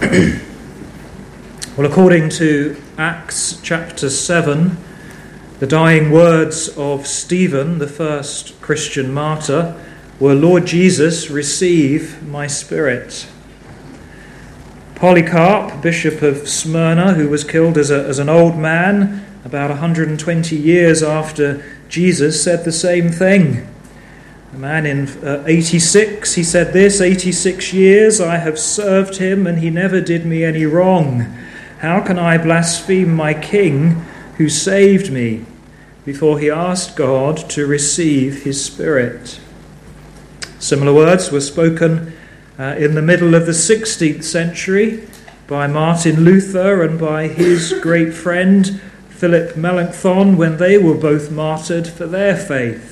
well, 1.76 1.84
according 1.84 2.30
to 2.30 2.74
Acts 2.96 3.60
chapter 3.62 4.08
7, 4.08 4.78
the 5.58 5.66
dying 5.66 6.10
words 6.10 6.70
of 6.78 7.06
Stephen, 7.06 7.78
the 7.80 7.86
first 7.86 8.58
Christian 8.62 9.12
martyr, 9.12 9.78
were 10.18 10.34
Lord 10.34 10.64
Jesus, 10.64 11.28
receive 11.28 12.26
my 12.26 12.46
spirit. 12.46 13.28
Polycarp, 14.94 15.82
Bishop 15.82 16.22
of 16.22 16.48
Smyrna, 16.48 17.12
who 17.12 17.28
was 17.28 17.44
killed 17.44 17.76
as, 17.76 17.90
a, 17.90 18.02
as 18.06 18.18
an 18.18 18.30
old 18.30 18.56
man 18.56 19.26
about 19.44 19.68
120 19.68 20.56
years 20.56 21.02
after 21.02 21.62
Jesus, 21.90 22.42
said 22.42 22.64
the 22.64 22.72
same 22.72 23.10
thing. 23.10 23.68
A 24.52 24.58
man 24.58 24.84
in 24.84 25.06
uh, 25.24 25.44
86, 25.46 26.34
he 26.34 26.42
said 26.42 26.72
this 26.72 27.00
86 27.00 27.72
years 27.72 28.20
I 28.20 28.38
have 28.38 28.58
served 28.58 29.18
him, 29.18 29.46
and 29.46 29.60
he 29.60 29.70
never 29.70 30.00
did 30.00 30.26
me 30.26 30.42
any 30.42 30.66
wrong. 30.66 31.20
How 31.78 32.00
can 32.00 32.18
I 32.18 32.36
blaspheme 32.36 33.14
my 33.14 33.32
king 33.32 34.04
who 34.38 34.48
saved 34.48 35.12
me? 35.12 35.44
Before 36.04 36.40
he 36.40 36.50
asked 36.50 36.96
God 36.96 37.36
to 37.50 37.64
receive 37.64 38.42
his 38.42 38.64
spirit. 38.64 39.38
Similar 40.58 40.94
words 40.94 41.30
were 41.30 41.40
spoken 41.40 42.12
uh, 42.58 42.74
in 42.76 42.96
the 42.96 43.02
middle 43.02 43.36
of 43.36 43.46
the 43.46 43.52
16th 43.52 44.24
century 44.24 45.06
by 45.46 45.68
Martin 45.68 46.24
Luther 46.24 46.82
and 46.82 46.98
by 46.98 47.28
his 47.28 47.72
great 47.80 48.12
friend 48.12 48.80
Philip 49.10 49.56
Melanchthon 49.56 50.36
when 50.36 50.56
they 50.56 50.76
were 50.76 50.96
both 50.96 51.30
martyred 51.30 51.86
for 51.86 52.06
their 52.06 52.36
faith. 52.36 52.89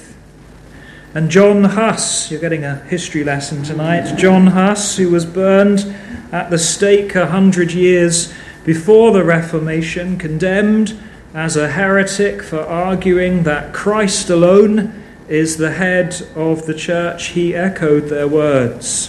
And 1.14 1.30
John 1.30 1.64
Huss, 1.64 2.30
you're 2.30 2.40
getting 2.40 2.64
a 2.64 2.76
history 2.84 3.24
lesson 3.24 3.62
tonight. 3.62 4.16
John 4.16 4.48
Huss, 4.48 4.98
who 4.98 5.08
was 5.08 5.24
burned 5.24 5.94
at 6.30 6.50
the 6.50 6.58
stake 6.58 7.14
a 7.14 7.28
hundred 7.28 7.72
years 7.72 8.34
before 8.66 9.12
the 9.12 9.24
Reformation, 9.24 10.18
condemned 10.18 10.98
as 11.32 11.56
a 11.56 11.70
heretic 11.70 12.42
for 12.42 12.60
arguing 12.60 13.44
that 13.44 13.72
Christ 13.72 14.28
alone 14.28 15.02
is 15.28 15.56
the 15.56 15.72
head 15.72 16.28
of 16.34 16.66
the 16.66 16.74
church, 16.74 17.28
he 17.28 17.54
echoed 17.54 18.10
their 18.10 18.28
words. 18.28 19.06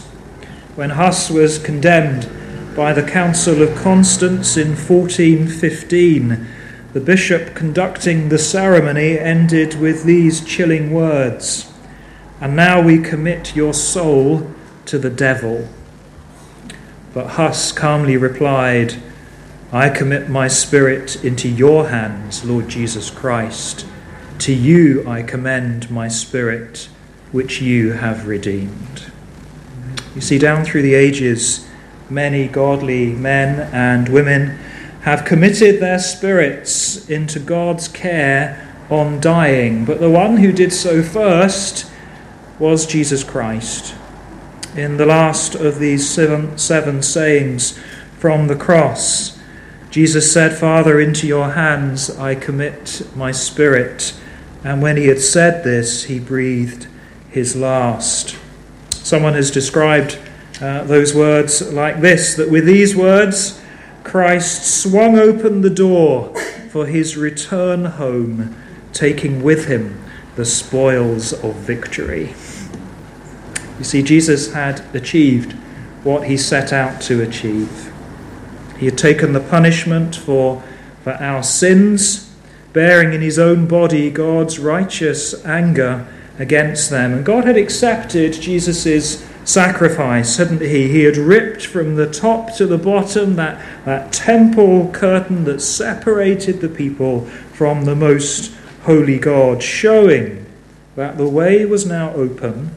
When 0.75 0.91
Huss 0.91 1.29
was 1.29 1.59
condemned 1.59 2.29
by 2.77 2.93
the 2.93 3.03
Council 3.03 3.61
of 3.61 3.75
Constance 3.75 4.55
in 4.55 4.69
1415, 4.69 6.47
the 6.93 7.01
bishop 7.01 7.55
conducting 7.55 8.29
the 8.29 8.37
ceremony 8.37 9.19
ended 9.19 9.75
with 9.81 10.05
these 10.05 10.43
chilling 10.45 10.93
words. 10.93 11.65
And 12.41 12.55
now 12.55 12.81
we 12.81 12.99
commit 12.99 13.55
your 13.55 13.73
soul 13.73 14.49
to 14.85 14.97
the 14.97 15.09
devil. 15.09 15.67
But 17.13 17.31
Huss 17.31 17.71
calmly 17.71 18.15
replied, 18.15 18.95
I 19.71 19.89
commit 19.89 20.29
my 20.29 20.47
spirit 20.47 21.23
into 21.23 21.49
your 21.49 21.89
hands, 21.89 22.45
Lord 22.45 22.69
Jesus 22.69 23.09
Christ. 23.09 23.85
To 24.39 24.53
you 24.53 25.07
I 25.07 25.21
commend 25.21 25.91
my 25.91 26.07
spirit, 26.07 26.87
which 27.31 27.61
you 27.61 27.91
have 27.93 28.25
redeemed. 28.25 29.11
You 30.15 30.21
see, 30.21 30.39
down 30.39 30.63
through 30.63 30.83
the 30.83 30.93
ages, 30.93 31.67
many 32.09 32.47
godly 32.47 33.13
men 33.13 33.69
and 33.73 34.09
women 34.09 34.57
have 35.01 35.25
committed 35.25 35.79
their 35.79 35.99
spirits 35.99 37.09
into 37.09 37.39
God's 37.39 37.87
care 37.87 38.65
on 38.89 39.19
dying, 39.19 39.85
but 39.85 39.99
the 39.99 40.09
one 40.09 40.37
who 40.37 40.51
did 40.51 40.73
so 40.73 41.03
first 41.03 41.89
was 42.59 42.85
Jesus 42.85 43.23
Christ. 43.23 43.95
In 44.75 44.97
the 44.97 45.05
last 45.05 45.55
of 45.55 45.79
these 45.79 46.07
seven, 46.07 46.57
seven 46.57 47.01
sayings 47.01 47.79
from 48.17 48.47
the 48.47 48.55
cross, 48.55 49.39
Jesus 49.89 50.31
said, 50.31 50.57
Father, 50.57 50.99
into 50.99 51.25
your 51.25 51.51
hands 51.51 52.09
I 52.17 52.35
commit 52.35 53.07
my 53.15 53.31
spirit. 53.31 54.13
And 54.63 54.81
when 54.81 54.97
he 54.97 55.07
had 55.07 55.21
said 55.21 55.63
this, 55.63 56.03
he 56.03 56.19
breathed 56.19 56.87
his 57.29 57.55
last. 57.55 58.37
Someone 58.91 59.33
has 59.33 59.49
described 59.49 60.19
uh, 60.61 60.83
those 60.83 61.15
words 61.15 61.73
like 61.73 62.01
this 62.01 62.35
that 62.35 62.51
with 62.51 62.65
these 62.65 62.95
words, 62.95 63.61
Christ 64.03 64.81
swung 64.81 65.17
open 65.17 65.61
the 65.61 65.69
door 65.69 66.35
for 66.69 66.85
his 66.85 67.15
return 67.15 67.85
home, 67.85 68.55
taking 68.91 69.41
with 69.41 69.67
him 69.67 70.08
the 70.35 70.45
spoils 70.45 71.33
of 71.33 71.55
victory. 71.55 72.33
You 73.77 73.85
see, 73.85 74.03
Jesus 74.03 74.53
had 74.53 74.83
achieved 74.95 75.53
what 76.03 76.27
he 76.27 76.37
set 76.37 76.71
out 76.73 77.01
to 77.01 77.21
achieve. 77.21 77.91
He 78.77 78.85
had 78.85 78.97
taken 78.97 79.33
the 79.33 79.39
punishment 79.39 80.15
for, 80.15 80.63
for 81.03 81.13
our 81.13 81.43
sins, 81.43 82.33
bearing 82.73 83.13
in 83.13 83.21
his 83.21 83.39
own 83.39 83.67
body 83.67 84.09
God's 84.09 84.59
righteous 84.59 85.45
anger 85.45 86.07
against 86.37 86.89
them. 86.89 87.13
And 87.13 87.25
God 87.25 87.45
had 87.45 87.57
accepted 87.57 88.33
Jesus' 88.33 89.25
sacrifice, 89.43 90.37
hadn't 90.37 90.61
he? 90.61 90.87
He 90.89 91.03
had 91.03 91.17
ripped 91.17 91.65
from 91.65 91.95
the 91.95 92.09
top 92.09 92.55
to 92.55 92.65
the 92.65 92.77
bottom 92.77 93.35
that, 93.35 93.61
that 93.85 94.13
temple 94.13 94.89
curtain 94.91 95.43
that 95.45 95.61
separated 95.61 96.61
the 96.61 96.69
people 96.69 97.25
from 97.53 97.85
the 97.85 97.95
most 97.95 98.53
holy 98.89 99.19
God, 99.19 99.61
showing 99.61 100.47
that 100.95 101.15
the 101.19 101.29
way 101.29 101.63
was 101.63 101.85
now 101.85 102.11
open 102.15 102.71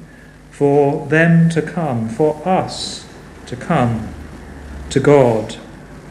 for 0.51 1.07
them 1.07 1.49
to 1.49 1.63
come, 1.63 2.07
for 2.07 2.47
us 2.47 3.09
to 3.47 3.57
come 3.57 4.13
to 4.91 5.01
God 5.01 5.57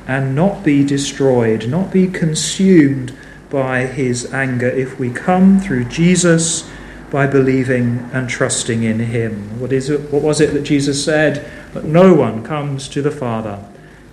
and 0.07 0.33
not 0.33 0.63
be 0.63 0.83
destroyed, 0.83 1.69
not 1.69 1.91
be 1.91 2.07
consumed 2.07 3.15
by 3.51 3.85
his 3.85 4.33
anger 4.33 4.69
if 4.69 4.97
we 4.97 5.11
come 5.11 5.59
through 5.59 5.85
Jesus 5.85 6.67
by 7.11 7.27
believing 7.27 8.09
and 8.11 8.27
trusting 8.27 8.81
in 8.81 8.97
him. 8.97 9.59
What 9.59 9.71
is 9.71 9.87
it 9.91 10.11
what 10.11 10.23
was 10.23 10.41
it 10.41 10.51
that 10.53 10.63
Jesus 10.63 11.05
said? 11.05 11.47
That 11.75 11.83
no 11.83 12.15
one 12.15 12.41
comes 12.43 12.89
to 12.89 13.03
the 13.03 13.11
Father 13.11 13.63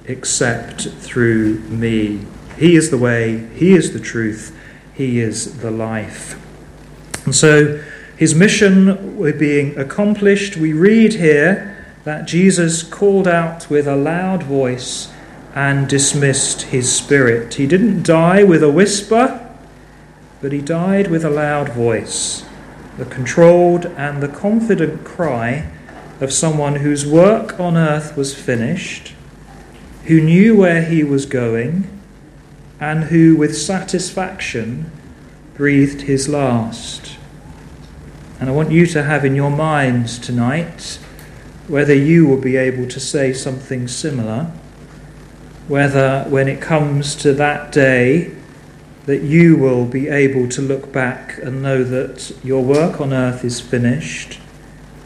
except 0.04 0.82
through 0.82 1.60
me. 1.60 2.26
He 2.58 2.76
is 2.76 2.90
the 2.90 2.98
way, 2.98 3.46
he 3.54 3.72
is 3.72 3.94
the 3.94 4.00
truth, 4.00 4.54
he 4.98 5.20
is 5.20 5.60
the 5.60 5.70
life. 5.70 6.36
And 7.24 7.34
so 7.34 7.80
his 8.16 8.34
mission 8.34 9.16
being 9.38 9.78
accomplished, 9.78 10.56
we 10.56 10.72
read 10.72 11.14
here 11.14 11.86
that 12.02 12.26
Jesus 12.26 12.82
called 12.82 13.28
out 13.28 13.70
with 13.70 13.86
a 13.86 13.94
loud 13.94 14.42
voice 14.42 15.12
and 15.54 15.88
dismissed 15.88 16.62
his 16.62 16.92
spirit. 16.92 17.54
He 17.54 17.66
didn't 17.66 18.02
die 18.02 18.42
with 18.42 18.62
a 18.62 18.70
whisper, 18.70 19.54
but 20.42 20.50
he 20.50 20.60
died 20.60 21.08
with 21.12 21.24
a 21.24 21.30
loud 21.30 21.68
voice, 21.68 22.44
the 22.96 23.04
controlled 23.04 23.86
and 23.86 24.20
the 24.20 24.28
confident 24.28 25.04
cry 25.04 25.70
of 26.20 26.32
someone 26.32 26.76
whose 26.76 27.06
work 27.06 27.60
on 27.60 27.76
earth 27.76 28.16
was 28.16 28.34
finished, 28.34 29.14
who 30.06 30.20
knew 30.20 30.56
where 30.56 30.82
he 30.82 31.04
was 31.04 31.24
going, 31.24 31.97
and 32.80 33.04
who 33.04 33.36
with 33.36 33.56
satisfaction 33.56 34.90
breathed 35.54 36.02
his 36.02 36.28
last. 36.28 37.16
And 38.40 38.48
I 38.48 38.52
want 38.52 38.70
you 38.70 38.86
to 38.86 39.02
have 39.02 39.24
in 39.24 39.34
your 39.34 39.50
minds 39.50 40.18
tonight 40.18 40.98
whether 41.66 41.94
you 41.94 42.26
will 42.26 42.40
be 42.40 42.56
able 42.56 42.86
to 42.88 43.00
say 43.00 43.32
something 43.32 43.88
similar, 43.88 44.44
whether 45.66 46.24
when 46.28 46.48
it 46.48 46.60
comes 46.60 47.14
to 47.16 47.32
that 47.34 47.72
day, 47.72 48.34
that 49.06 49.22
you 49.22 49.56
will 49.56 49.84
be 49.84 50.08
able 50.08 50.48
to 50.48 50.62
look 50.62 50.92
back 50.92 51.38
and 51.38 51.62
know 51.62 51.82
that 51.82 52.32
your 52.44 52.62
work 52.62 53.00
on 53.00 53.12
earth 53.12 53.44
is 53.44 53.60
finished, 53.60 54.38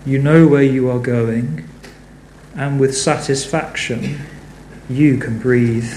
you 0.04 0.18
know 0.18 0.46
where 0.46 0.62
you 0.62 0.90
are 0.90 0.98
going, 0.98 1.68
and 2.54 2.78
with 2.78 2.96
satisfaction 2.96 4.20
you 4.90 5.16
can 5.16 5.38
breathe 5.38 5.92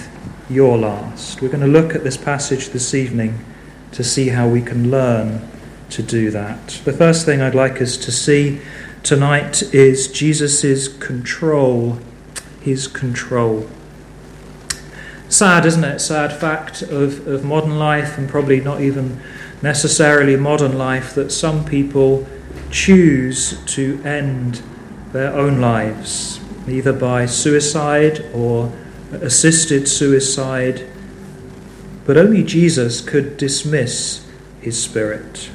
your 0.50 0.78
last. 0.78 1.42
We're 1.42 1.50
going 1.50 1.62
to 1.62 1.68
look 1.68 1.96
at 1.96 2.04
this 2.04 2.18
passage 2.18 2.70
this 2.70 2.94
evening 2.94 3.44
to 3.92 4.04
see 4.04 4.30
how 4.30 4.48
we 4.48 4.62
can 4.62 4.92
learn 4.92 5.48
to 5.90 6.04
do 6.04 6.32
that. 6.32 6.82
The 6.86 6.94
first 6.94 7.26
thing 7.26 7.42
I'd 7.42 7.56
like 7.56 7.82
us 7.82 7.98
to 7.98 8.12
see 8.12 8.62
tonight 9.04 9.64
is 9.74 10.08
Jesus' 10.08 10.88
control. 10.88 12.00
His 12.62 12.88
control. 12.88 13.70
Sad, 15.30 15.66
isn't 15.66 15.84
it? 15.84 16.00
Sad 16.00 16.34
fact 16.34 16.82
of, 16.82 17.28
of 17.28 17.44
modern 17.44 17.78
life, 17.80 18.18
and 18.18 18.30
probably 18.30 18.60
not 18.60 18.82
even 18.82 19.20
necessarily 19.62 20.36
modern 20.36 20.78
life, 20.78 21.14
that 21.16 21.32
some 21.32 21.66
people 21.66 22.28
choose 22.72 23.64
to 23.66 24.02
end 24.04 24.62
their 25.12 25.34
own 25.34 25.62
lives, 25.62 26.40
either 26.68 26.94
by 26.94 27.26
suicide 27.26 28.26
or 28.34 28.72
assisted 29.22 29.88
suicide. 29.88 30.88
But 32.06 32.18
only 32.18 32.44
Jesus 32.44 33.02
could 33.02 33.38
dismiss 33.38 34.26
his 34.62 34.82
spirit. 34.82 35.50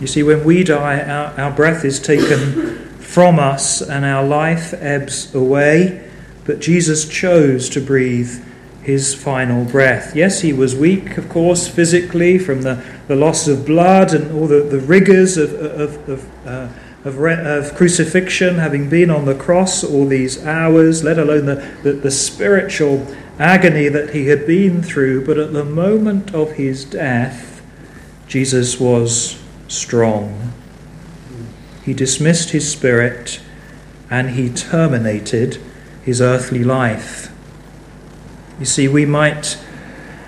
You 0.00 0.06
see, 0.06 0.22
when 0.22 0.44
we 0.44 0.64
die, 0.64 1.00
our, 1.00 1.40
our 1.40 1.50
breath 1.50 1.84
is 1.84 2.00
taken 2.00 2.98
from 2.98 3.38
us 3.38 3.80
and 3.80 4.04
our 4.04 4.24
life 4.24 4.74
ebbs 4.74 5.34
away. 5.34 6.04
but 6.44 6.60
Jesus 6.60 7.08
chose 7.08 7.68
to 7.70 7.80
breathe 7.80 8.44
his 8.82 9.14
final 9.14 9.64
breath. 9.64 10.14
Yes, 10.14 10.42
he 10.42 10.52
was 10.52 10.76
weak, 10.76 11.16
of 11.16 11.28
course, 11.28 11.66
physically 11.66 12.38
from 12.38 12.62
the, 12.62 12.84
the 13.08 13.16
loss 13.16 13.48
of 13.48 13.64
blood 13.64 14.12
and 14.12 14.30
all 14.32 14.46
the, 14.46 14.60
the 14.60 14.78
rigors 14.78 15.38
of, 15.38 15.54
of, 15.54 16.08
of, 16.08 16.46
uh, 16.46 16.68
of, 17.04 17.18
of, 17.18 17.74
crucifixion, 17.74 18.56
having 18.56 18.88
been 18.88 19.10
on 19.10 19.26
the 19.26 19.34
cross 19.34 19.84
all 19.84 20.06
these 20.06 20.44
hours, 20.44 21.04
let 21.04 21.18
alone 21.18 21.46
the, 21.46 21.56
the, 21.82 21.92
the 21.92 22.10
spiritual 22.10 23.06
agony 23.38 23.88
that 23.88 24.14
he 24.14 24.28
had 24.28 24.46
been 24.46 24.82
through. 24.82 25.26
But 25.26 25.38
at 25.38 25.52
the 25.52 25.64
moment 25.64 26.34
of 26.34 26.52
his 26.52 26.84
death, 26.84 27.62
Jesus 28.26 28.80
was 28.80 29.38
strong. 29.68 30.52
He 31.84 31.92
dismissed 31.92 32.50
his 32.50 32.70
spirit 32.70 33.40
and 34.10 34.30
he 34.30 34.48
terminated 34.48 35.60
his 36.02 36.20
earthly 36.20 36.64
life. 36.64 37.30
You 38.58 38.64
see, 38.64 38.88
we 38.88 39.04
might, 39.04 39.58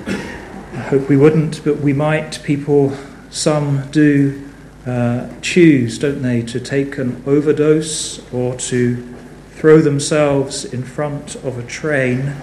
I 0.06 0.88
hope 0.90 1.08
we 1.08 1.16
wouldn't, 1.16 1.64
but 1.64 1.78
we 1.78 1.92
might, 1.92 2.42
people, 2.42 2.96
some 3.30 3.90
do 3.90 4.46
uh, 4.86 5.28
choose, 5.40 5.98
don't 5.98 6.22
they, 6.22 6.42
to 6.42 6.60
take 6.60 6.96
an 6.96 7.22
overdose 7.26 8.20
or 8.32 8.54
to 8.54 9.14
throw 9.50 9.80
themselves 9.80 10.64
in 10.64 10.84
front 10.84 11.34
of 11.36 11.58
a 11.58 11.62
train. 11.64 12.36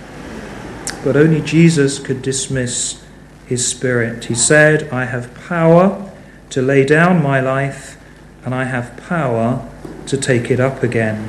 But 1.04 1.16
only 1.16 1.42
Jesus 1.42 2.00
could 2.00 2.22
dismiss 2.22 3.04
his 3.46 3.66
spirit. 3.68 4.26
He 4.26 4.36
said, 4.36 4.90
I 4.90 5.06
have 5.06 5.34
power 5.48 6.12
to 6.50 6.62
lay 6.62 6.86
down 6.86 7.24
my 7.24 7.40
life, 7.40 7.98
and 8.46 8.54
I 8.54 8.66
have 8.66 8.98
power 8.98 9.70
to 10.08 10.18
take 10.18 10.52
it 10.52 10.60
up 10.60 10.84
again. 10.84 11.24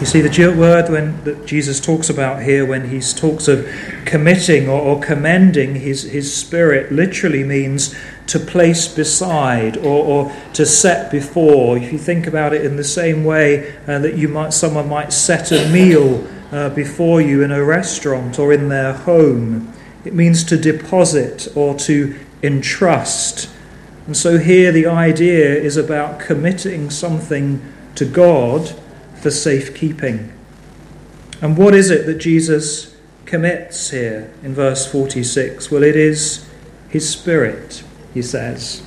You 0.00 0.04
see, 0.04 0.20
the 0.20 0.54
word 0.54 0.90
when, 0.90 1.24
that 1.24 1.46
Jesus 1.46 1.80
talks 1.80 2.10
about 2.10 2.42
here, 2.42 2.66
when 2.66 2.90
he 2.90 3.00
talks 3.00 3.48
of 3.48 3.66
committing 4.04 4.68
or, 4.68 4.78
or 4.78 5.00
commending 5.00 5.76
his, 5.76 6.02
his 6.02 6.34
spirit, 6.34 6.92
literally 6.92 7.42
means 7.42 7.94
to 8.26 8.38
place 8.38 8.88
beside 8.88 9.76
or, 9.76 10.04
or 10.04 10.36
to 10.54 10.66
set 10.66 11.10
before. 11.10 11.76
If 11.78 11.92
you 11.92 11.98
think 11.98 12.26
about 12.26 12.52
it 12.52 12.64
in 12.64 12.76
the 12.76 12.84
same 12.84 13.24
way 13.24 13.76
uh, 13.86 13.98
that 14.00 14.16
you 14.16 14.28
might, 14.28 14.52
someone 14.52 14.88
might 14.88 15.12
set 15.12 15.52
a 15.52 15.68
meal 15.68 16.26
uh, 16.52 16.70
before 16.70 17.20
you 17.20 17.42
in 17.42 17.52
a 17.52 17.64
restaurant 17.64 18.38
or 18.38 18.52
in 18.52 18.68
their 18.68 18.92
home, 18.92 19.72
it 20.04 20.14
means 20.14 20.44
to 20.44 20.56
deposit 20.56 21.48
or 21.56 21.74
to 21.74 22.18
entrust. 22.42 23.50
And 24.06 24.16
so 24.16 24.38
here 24.38 24.70
the 24.70 24.86
idea 24.86 25.54
is 25.54 25.76
about 25.76 26.20
committing 26.20 26.90
something 26.90 27.60
to 27.96 28.04
God 28.04 28.74
for 29.20 29.30
safekeeping. 29.30 30.32
And 31.42 31.56
what 31.56 31.74
is 31.74 31.90
it 31.90 32.06
that 32.06 32.18
Jesus 32.18 32.96
commits 33.24 33.90
here 33.90 34.32
in 34.42 34.54
verse 34.54 34.90
46? 34.90 35.70
Well, 35.70 35.82
it 35.82 35.96
is 35.96 36.48
his 36.88 37.08
Spirit, 37.08 37.82
he 38.16 38.22
says. 38.22 38.82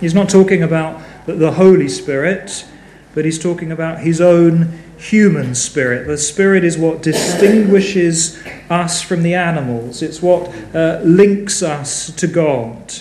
He's 0.00 0.14
not 0.14 0.28
talking 0.28 0.62
about 0.62 1.02
the 1.26 1.52
Holy 1.52 1.88
Spirit, 1.88 2.66
but 3.14 3.24
he's 3.24 3.38
talking 3.38 3.70
about 3.70 4.00
his 4.00 4.20
own 4.20 4.78
human 4.98 5.54
spirit. 5.54 6.06
The 6.06 6.18
spirit 6.18 6.64
is 6.64 6.76
what 6.78 7.02
distinguishes 7.02 8.42
us 8.70 9.02
from 9.02 9.22
the 9.22 9.34
animals, 9.34 10.02
it's 10.02 10.20
what 10.22 10.48
uh, 10.74 11.00
links 11.04 11.62
us 11.62 12.10
to 12.16 12.26
God. 12.26 12.94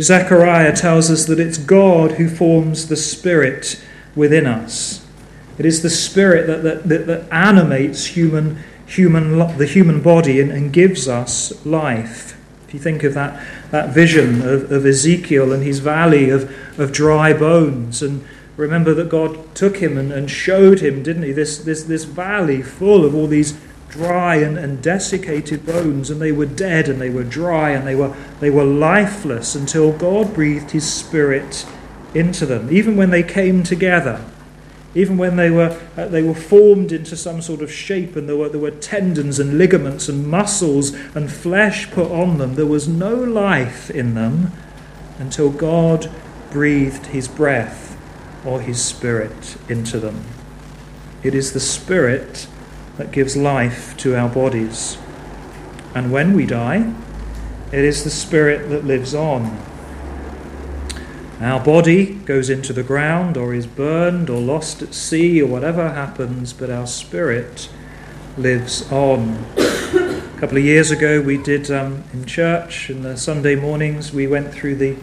Zechariah 0.00 0.76
tells 0.76 1.10
us 1.10 1.24
that 1.26 1.40
it's 1.40 1.56
God 1.56 2.12
who 2.12 2.28
forms 2.28 2.88
the 2.88 2.96
spirit 2.96 3.82
within 4.14 4.46
us. 4.46 5.04
It 5.58 5.64
is 5.64 5.82
the 5.82 5.90
spirit 5.90 6.46
that, 6.46 6.62
that, 6.62 6.88
that, 6.88 7.06
that 7.06 7.32
animates 7.32 8.06
human, 8.06 8.62
human, 8.86 9.38
the 9.56 9.66
human 9.66 10.02
body 10.02 10.40
and, 10.40 10.52
and, 10.52 10.72
gives 10.72 11.08
us 11.08 11.64
life. 11.64 12.37
If 12.68 12.74
you 12.74 12.80
think 12.80 13.02
of 13.02 13.14
that, 13.14 13.42
that 13.70 13.94
vision 13.94 14.42
of, 14.42 14.70
of 14.70 14.84
Ezekiel 14.84 15.54
and 15.54 15.62
his 15.62 15.78
valley 15.78 16.28
of, 16.28 16.54
of 16.78 16.92
dry 16.92 17.32
bones, 17.32 18.02
and 18.02 18.22
remember 18.58 18.92
that 18.92 19.08
God 19.08 19.54
took 19.54 19.78
him 19.78 19.96
and, 19.96 20.12
and 20.12 20.30
showed 20.30 20.80
him, 20.80 21.02
didn't 21.02 21.22
he, 21.22 21.32
this, 21.32 21.56
this, 21.56 21.84
this 21.84 22.04
valley 22.04 22.60
full 22.60 23.06
of 23.06 23.14
all 23.14 23.26
these 23.26 23.58
dry 23.88 24.36
and, 24.36 24.58
and 24.58 24.82
desiccated 24.82 25.64
bones, 25.64 26.10
and 26.10 26.20
they 26.20 26.30
were 26.30 26.44
dead 26.44 26.90
and 26.90 27.00
they 27.00 27.08
were 27.08 27.24
dry 27.24 27.70
and 27.70 27.86
they 27.86 27.94
were, 27.94 28.14
they 28.40 28.50
were 28.50 28.64
lifeless 28.64 29.54
until 29.54 29.90
God 29.90 30.34
breathed 30.34 30.72
his 30.72 30.92
spirit 30.92 31.66
into 32.14 32.44
them. 32.44 32.70
Even 32.70 32.98
when 32.98 33.08
they 33.08 33.22
came 33.22 33.62
together, 33.62 34.22
even 34.94 35.18
when 35.18 35.36
they 35.36 35.50
were, 35.50 35.78
uh, 35.96 36.06
they 36.06 36.22
were 36.22 36.34
formed 36.34 36.92
into 36.92 37.16
some 37.16 37.42
sort 37.42 37.60
of 37.60 37.70
shape 37.70 38.16
and 38.16 38.28
there 38.28 38.36
were, 38.36 38.48
there 38.48 38.60
were 38.60 38.70
tendons 38.70 39.38
and 39.38 39.58
ligaments 39.58 40.08
and 40.08 40.26
muscles 40.26 40.94
and 41.14 41.30
flesh 41.30 41.90
put 41.90 42.10
on 42.10 42.38
them, 42.38 42.54
there 42.54 42.66
was 42.66 42.88
no 42.88 43.14
life 43.14 43.90
in 43.90 44.14
them 44.14 44.52
until 45.18 45.50
God 45.50 46.10
breathed 46.50 47.06
his 47.06 47.28
breath 47.28 47.96
or 48.44 48.60
his 48.60 48.82
spirit 48.82 49.56
into 49.68 49.98
them. 49.98 50.24
It 51.22 51.34
is 51.34 51.52
the 51.52 51.60
spirit 51.60 52.46
that 52.96 53.12
gives 53.12 53.36
life 53.36 53.96
to 53.98 54.16
our 54.16 54.28
bodies. 54.28 54.96
And 55.94 56.10
when 56.10 56.34
we 56.34 56.46
die, 56.46 56.94
it 57.72 57.84
is 57.84 58.04
the 58.04 58.10
spirit 58.10 58.70
that 58.70 58.84
lives 58.84 59.14
on 59.14 59.67
our 61.40 61.60
body 61.60 62.14
goes 62.14 62.50
into 62.50 62.72
the 62.72 62.82
ground 62.82 63.36
or 63.36 63.54
is 63.54 63.66
burned 63.66 64.28
or 64.28 64.40
lost 64.40 64.82
at 64.82 64.92
sea 64.92 65.40
or 65.40 65.46
whatever 65.46 65.90
happens, 65.90 66.52
but 66.52 66.68
our 66.68 66.86
spirit 66.86 67.68
lives 68.36 68.90
on. 68.90 69.44
A 69.56 70.40
couple 70.40 70.58
of 70.58 70.64
years 70.64 70.90
ago, 70.90 71.20
we 71.20 71.36
did 71.36 71.70
um, 71.70 72.02
in 72.12 72.24
church, 72.24 72.90
in 72.90 73.02
the 73.02 73.16
Sunday 73.16 73.54
mornings, 73.54 74.12
we 74.12 74.26
went 74.26 74.52
through 74.52 74.76
the, 74.76 74.96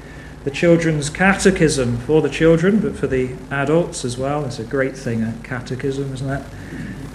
the 0.43 0.51
children's 0.51 1.09
catechism 1.09 1.97
for 1.99 2.21
the 2.21 2.29
children, 2.29 2.79
but 2.79 2.97
for 2.97 3.07
the 3.07 3.35
adults 3.49 4.03
as 4.03 4.17
well. 4.17 4.43
It's 4.45 4.59
a 4.59 4.65
great 4.65 4.97
thing, 4.97 5.23
a 5.23 5.33
catechism, 5.43 6.13
isn't 6.13 6.29
it? 6.29 6.45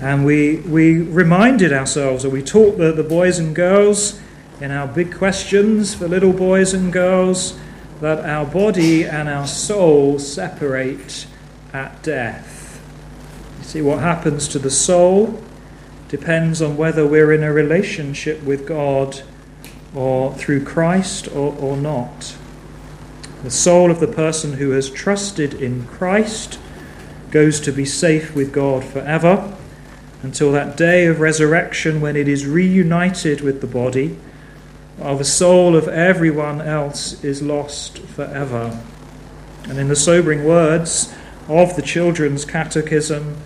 And 0.00 0.24
we, 0.24 0.60
we 0.60 1.02
reminded 1.02 1.74
ourselves, 1.74 2.24
or 2.24 2.30
we 2.30 2.42
taught 2.42 2.78
the, 2.78 2.90
the 2.92 3.02
boys 3.02 3.38
and 3.38 3.54
girls 3.54 4.18
in 4.62 4.70
our 4.70 4.86
big 4.86 5.14
questions 5.14 5.94
for 5.94 6.08
little 6.08 6.32
boys 6.32 6.72
and 6.72 6.90
girls 6.90 7.58
that 8.00 8.24
our 8.24 8.46
body 8.46 9.04
and 9.04 9.28
our 9.28 9.46
soul 9.46 10.18
separate 10.18 11.26
at 11.72 12.02
death. 12.02 12.80
You 13.58 13.64
see, 13.64 13.82
what 13.82 14.00
happens 14.00 14.48
to 14.48 14.58
the 14.58 14.70
soul 14.70 15.42
depends 16.08 16.60
on 16.60 16.76
whether 16.76 17.06
we're 17.06 17.32
in 17.32 17.44
a 17.44 17.52
relationship 17.52 18.42
with 18.42 18.66
God 18.66 19.22
or 19.94 20.34
through 20.34 20.64
Christ 20.64 21.28
or, 21.28 21.54
or 21.56 21.76
not. 21.76 22.36
The 23.42 23.50
soul 23.50 23.90
of 23.90 24.00
the 24.00 24.08
person 24.08 24.54
who 24.54 24.70
has 24.70 24.90
trusted 24.90 25.54
in 25.54 25.86
Christ 25.86 26.58
goes 27.30 27.60
to 27.60 27.72
be 27.72 27.84
safe 27.84 28.34
with 28.34 28.52
God 28.52 28.84
forever 28.84 29.56
until 30.22 30.52
that 30.52 30.76
day 30.76 31.06
of 31.06 31.20
resurrection 31.20 32.00
when 32.00 32.16
it 32.16 32.28
is 32.28 32.46
reunited 32.46 33.40
with 33.40 33.60
the 33.60 33.66
body 33.66 34.18
while 35.00 35.16
the 35.16 35.24
soul 35.24 35.74
of 35.74 35.88
everyone 35.88 36.60
else 36.60 37.24
is 37.24 37.40
lost 37.40 38.00
forever. 38.00 38.78
And 39.64 39.78
in 39.78 39.88
the 39.88 39.96
sobering 39.96 40.44
words 40.44 41.10
of 41.48 41.74
the 41.74 41.80
Children's 41.80 42.44
Catechism, 42.44 43.38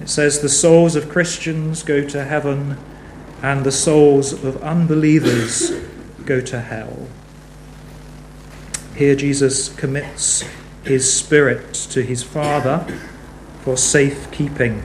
it 0.00 0.08
says, 0.08 0.40
The 0.40 0.48
souls 0.48 0.96
of 0.96 1.10
Christians 1.10 1.82
go 1.82 2.02
to 2.08 2.24
heaven, 2.24 2.78
and 3.42 3.62
the 3.62 3.70
souls 3.70 4.32
of 4.32 4.62
unbelievers 4.62 5.72
go 6.24 6.40
to 6.40 6.60
hell. 6.60 7.06
Here, 8.96 9.14
Jesus 9.14 9.68
commits 9.68 10.44
his 10.82 11.12
spirit 11.12 11.74
to 11.90 12.02
his 12.02 12.22
Father 12.22 12.86
for 13.60 13.76
safekeeping. 13.76 14.82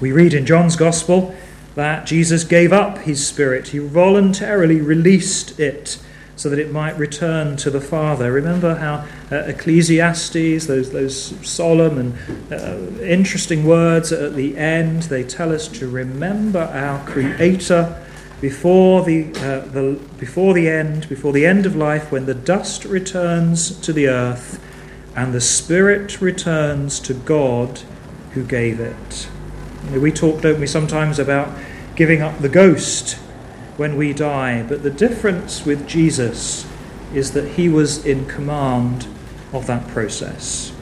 We 0.00 0.12
read 0.12 0.32
in 0.32 0.46
John's 0.46 0.76
Gospel 0.76 1.34
that 1.78 2.06
Jesus 2.06 2.42
gave 2.42 2.72
up 2.72 2.98
his 2.98 3.24
spirit. 3.24 3.68
He 3.68 3.78
voluntarily 3.78 4.80
released 4.80 5.60
it 5.60 6.02
so 6.34 6.48
that 6.50 6.58
it 6.58 6.72
might 6.72 6.98
return 6.98 7.56
to 7.58 7.70
the 7.70 7.80
Father. 7.80 8.32
Remember 8.32 8.74
how 8.74 9.06
uh, 9.30 9.44
Ecclesiastes, 9.44 10.66
those, 10.66 10.90
those 10.90 11.34
solemn 11.48 11.98
and 11.98 12.52
uh, 12.52 13.00
interesting 13.00 13.64
words 13.64 14.10
at 14.10 14.34
the 14.34 14.56
end, 14.56 15.04
they 15.04 15.22
tell 15.22 15.52
us 15.52 15.68
to 15.68 15.88
remember 15.88 16.58
our 16.58 17.04
Creator 17.06 18.04
before 18.40 19.04
the, 19.04 19.28
uh, 19.36 19.60
the, 19.70 20.00
before 20.18 20.54
the 20.54 20.68
end, 20.68 21.08
before 21.08 21.32
the 21.32 21.46
end 21.46 21.64
of 21.64 21.76
life, 21.76 22.10
when 22.10 22.26
the 22.26 22.34
dust 22.34 22.84
returns 22.86 23.78
to 23.82 23.92
the 23.92 24.08
earth 24.08 24.60
and 25.14 25.32
the 25.32 25.40
Spirit 25.40 26.20
returns 26.20 26.98
to 26.98 27.14
God 27.14 27.82
who 28.32 28.42
gave 28.42 28.80
it. 28.80 29.28
We 29.92 30.10
talk, 30.10 30.40
don't 30.40 30.58
we, 30.58 30.66
sometimes 30.66 31.20
about 31.20 31.48
giving 31.98 32.22
up 32.22 32.38
the 32.38 32.48
ghost 32.48 33.14
when 33.76 33.96
we 33.96 34.12
die, 34.12 34.62
but 34.62 34.84
the 34.84 34.90
difference 34.90 35.66
with 35.66 35.84
Jesus 35.88 36.64
is 37.12 37.32
that 37.32 37.48
he 37.56 37.68
was 37.68 38.06
in 38.06 38.24
command 38.26 39.08
of 39.52 39.66
that 39.66 39.84
process. 39.88 40.72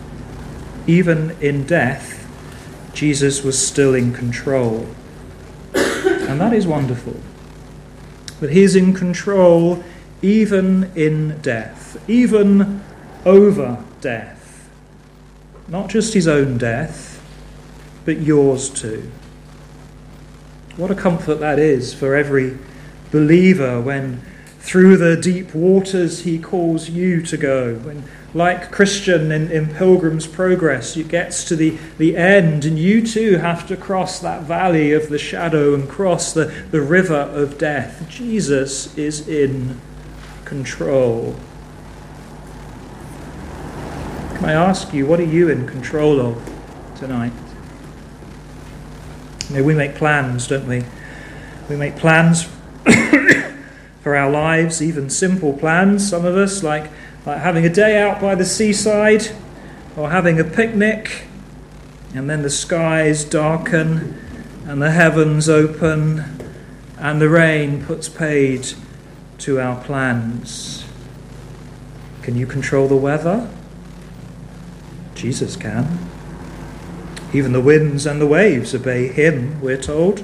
Even 0.87 1.31
in 1.41 1.65
death, 1.65 2.23
Jesus 2.93 3.43
was 3.43 3.67
still 3.67 3.95
in 3.95 4.13
control. 4.13 4.87
And 5.75 6.39
that 6.39 6.53
is 6.53 6.67
wonderful. 6.67 7.17
But 8.39 8.53
He's 8.53 8.77
in 8.77 8.93
control 8.93 9.83
even 10.21 10.93
in 10.95 11.41
death, 11.41 11.97
even 12.11 12.83
over 13.25 13.83
death. 14.03 14.69
Not 15.67 15.89
just 15.89 16.13
His 16.13 16.29
own 16.29 16.59
death, 16.59 17.23
but 18.05 18.19
yours 18.19 18.69
too. 18.69 19.11
What 20.77 20.91
a 20.91 20.95
comfort 20.95 21.37
that 21.37 21.59
is 21.59 21.95
for 21.95 22.15
every 22.15 22.59
believer 23.11 23.81
when 23.81 24.21
through 24.59 24.97
the 24.99 25.17
deep 25.17 25.55
waters 25.55 26.25
he 26.25 26.39
calls 26.39 26.91
you 26.91 27.23
to 27.23 27.37
go. 27.39 27.77
When, 27.77 28.03
like 28.35 28.71
Christian 28.71 29.33
in, 29.33 29.51
in 29.51 29.73
Pilgrim's 29.73 30.27
Progress, 30.27 30.95
you 30.95 31.05
gets 31.05 31.45
to 31.45 31.57
the, 31.57 31.79
the 31.97 32.17
end 32.17 32.67
and 32.67 32.79
you 32.79 33.07
too 33.07 33.39
have 33.39 33.67
to 33.69 33.77
cross 33.77 34.19
that 34.19 34.43
valley 34.43 34.93
of 34.93 35.09
the 35.09 35.19
shadow 35.19 35.73
and 35.73 35.89
cross 35.89 36.35
the, 36.35 36.47
the 36.71 36.83
river 36.83 37.15
of 37.15 37.57
death. 37.57 38.07
Jesus 38.11 38.95
is 38.99 39.27
in 39.27 39.81
control. 40.45 41.37
Can 44.35 44.45
I 44.45 44.53
ask 44.53 44.93
you, 44.93 45.07
what 45.07 45.21
are 45.21 45.25
you 45.25 45.49
in 45.49 45.67
control 45.67 46.21
of 46.21 46.53
tonight? 46.97 47.33
Know, 49.51 49.63
we 49.63 49.75
make 49.75 49.95
plans, 49.95 50.49
don't 50.49 50.67
we? 50.67 50.85
We 51.69 51.77
make 51.77 51.97
plans 51.97 52.45
for 54.01 54.17
our 54.17 54.31
lives, 54.31 54.83
even 54.83 55.09
simple 55.09 55.53
plans, 55.53 56.09
some 56.09 56.25
of 56.25 56.37
us, 56.37 56.63
like, 56.63 56.91
like 57.25 57.39
having 57.39 57.65
a 57.65 57.69
day 57.69 58.01
out 58.01 58.21
by 58.21 58.35
the 58.35 58.45
seaside 58.45 59.29
or 59.97 60.11
having 60.11 60.41
a 60.41 60.45
picnic, 60.45 61.27
and 62.15 62.29
then 62.29 62.43
the 62.43 62.51
skies 62.51 63.25
darken 63.25 64.21
and 64.67 64.83
the 64.83 64.91
heavens 64.91 65.49
open 65.49 66.25
and 66.99 67.21
the 67.21 67.29
rain 67.29 67.85
puts 67.85 68.09
paid 68.09 68.67
to 69.39 69.61
our 69.61 69.83
plans. 69.85 70.85
Can 72.23 72.37
you 72.37 72.47
control 72.47 72.89
the 72.89 72.97
weather? 72.97 73.49
Jesus 75.15 75.57
can. 75.57 76.16
Even 77.33 77.53
the 77.53 77.61
winds 77.61 78.07
and 78.07 78.21
the 78.21 78.27
waves 78.27 78.75
obey 78.75 79.09
him, 79.09 79.61
we're 79.61 79.81
told. 79.81 80.23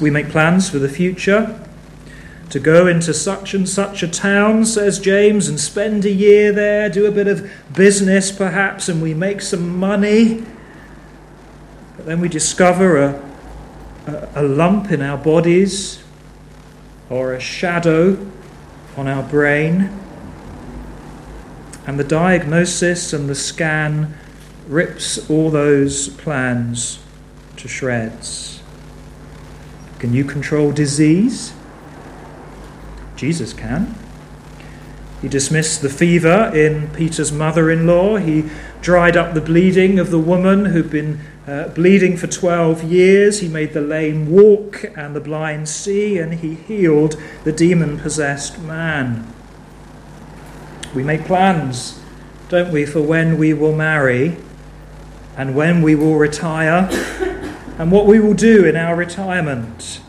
We 0.00 0.10
make 0.10 0.28
plans 0.28 0.70
for 0.70 0.78
the 0.78 0.88
future 0.88 1.60
to 2.50 2.60
go 2.60 2.86
into 2.86 3.12
such 3.12 3.54
and 3.54 3.68
such 3.68 4.02
a 4.02 4.08
town, 4.08 4.64
says 4.64 5.00
James, 5.00 5.48
and 5.48 5.58
spend 5.58 6.04
a 6.04 6.10
year 6.10 6.52
there, 6.52 6.88
do 6.88 7.06
a 7.06 7.10
bit 7.10 7.26
of 7.26 7.50
business 7.72 8.30
perhaps, 8.30 8.88
and 8.88 9.02
we 9.02 9.12
make 9.12 9.40
some 9.40 9.76
money. 9.76 10.44
But 11.96 12.06
then 12.06 12.20
we 12.20 12.28
discover 12.28 12.96
a, 12.96 13.32
a, 14.06 14.28
a 14.36 14.42
lump 14.42 14.92
in 14.92 15.02
our 15.02 15.18
bodies 15.18 16.04
or 17.10 17.34
a 17.34 17.40
shadow 17.40 18.24
on 18.96 19.08
our 19.08 19.22
brain. 19.22 19.90
And 21.86 21.98
the 21.98 22.04
diagnosis 22.04 23.12
and 23.12 23.28
the 23.28 23.34
scan 23.34 24.16
rips 24.68 25.28
all 25.30 25.50
those 25.50 26.08
plans 26.08 26.98
to 27.56 27.68
shreds. 27.68 28.62
Can 29.98 30.12
you 30.12 30.24
control 30.24 30.72
disease? 30.72 31.54
Jesus 33.16 33.52
can. 33.52 33.94
He 35.22 35.28
dismissed 35.28 35.80
the 35.80 35.88
fever 35.88 36.50
in 36.54 36.88
Peter's 36.88 37.32
mother 37.32 37.70
in 37.70 37.86
law. 37.86 38.16
He 38.16 38.44
dried 38.82 39.16
up 39.16 39.32
the 39.32 39.40
bleeding 39.40 39.98
of 39.98 40.10
the 40.10 40.18
woman 40.18 40.66
who'd 40.66 40.90
been 40.90 41.20
uh, 41.46 41.68
bleeding 41.68 42.16
for 42.16 42.26
12 42.26 42.84
years. 42.84 43.40
He 43.40 43.48
made 43.48 43.72
the 43.72 43.80
lame 43.80 44.30
walk 44.30 44.84
and 44.96 45.16
the 45.16 45.20
blind 45.20 45.68
see, 45.68 46.18
and 46.18 46.34
he 46.34 46.54
healed 46.54 47.16
the 47.44 47.52
demon 47.52 47.98
possessed 47.98 48.58
man. 48.58 49.26
We 50.94 51.02
make 51.02 51.24
plans, 51.24 52.00
don't 52.50 52.70
we, 52.70 52.84
for 52.84 53.00
when 53.00 53.38
we 53.38 53.54
will 53.54 53.74
marry 53.74 54.36
and 55.36 55.54
when 55.54 55.82
we 55.82 55.94
will 55.94 56.16
retire 56.16 56.88
and 57.78 57.90
what 57.90 58.06
we 58.06 58.20
will 58.20 58.34
do 58.34 58.64
in 58.64 58.76
our 58.76 58.94
retirement. 58.94 60.00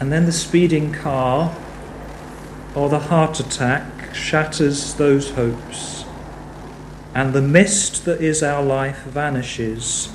And 0.00 0.10
then 0.10 0.26
the 0.26 0.32
speeding 0.32 0.92
car 0.92 1.56
or 2.74 2.88
the 2.88 2.98
heart 2.98 3.38
attack 3.38 4.14
shatters 4.14 4.94
those 4.94 5.30
hopes, 5.30 6.04
and 7.14 7.32
the 7.32 7.42
mist 7.42 8.04
that 8.04 8.20
is 8.20 8.42
our 8.42 8.62
life 8.62 9.02
vanishes, 9.04 10.12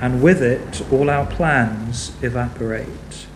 and 0.00 0.22
with 0.22 0.42
it 0.42 0.82
all 0.92 1.10
our 1.10 1.26
plans 1.26 2.12
evaporate. 2.22 3.26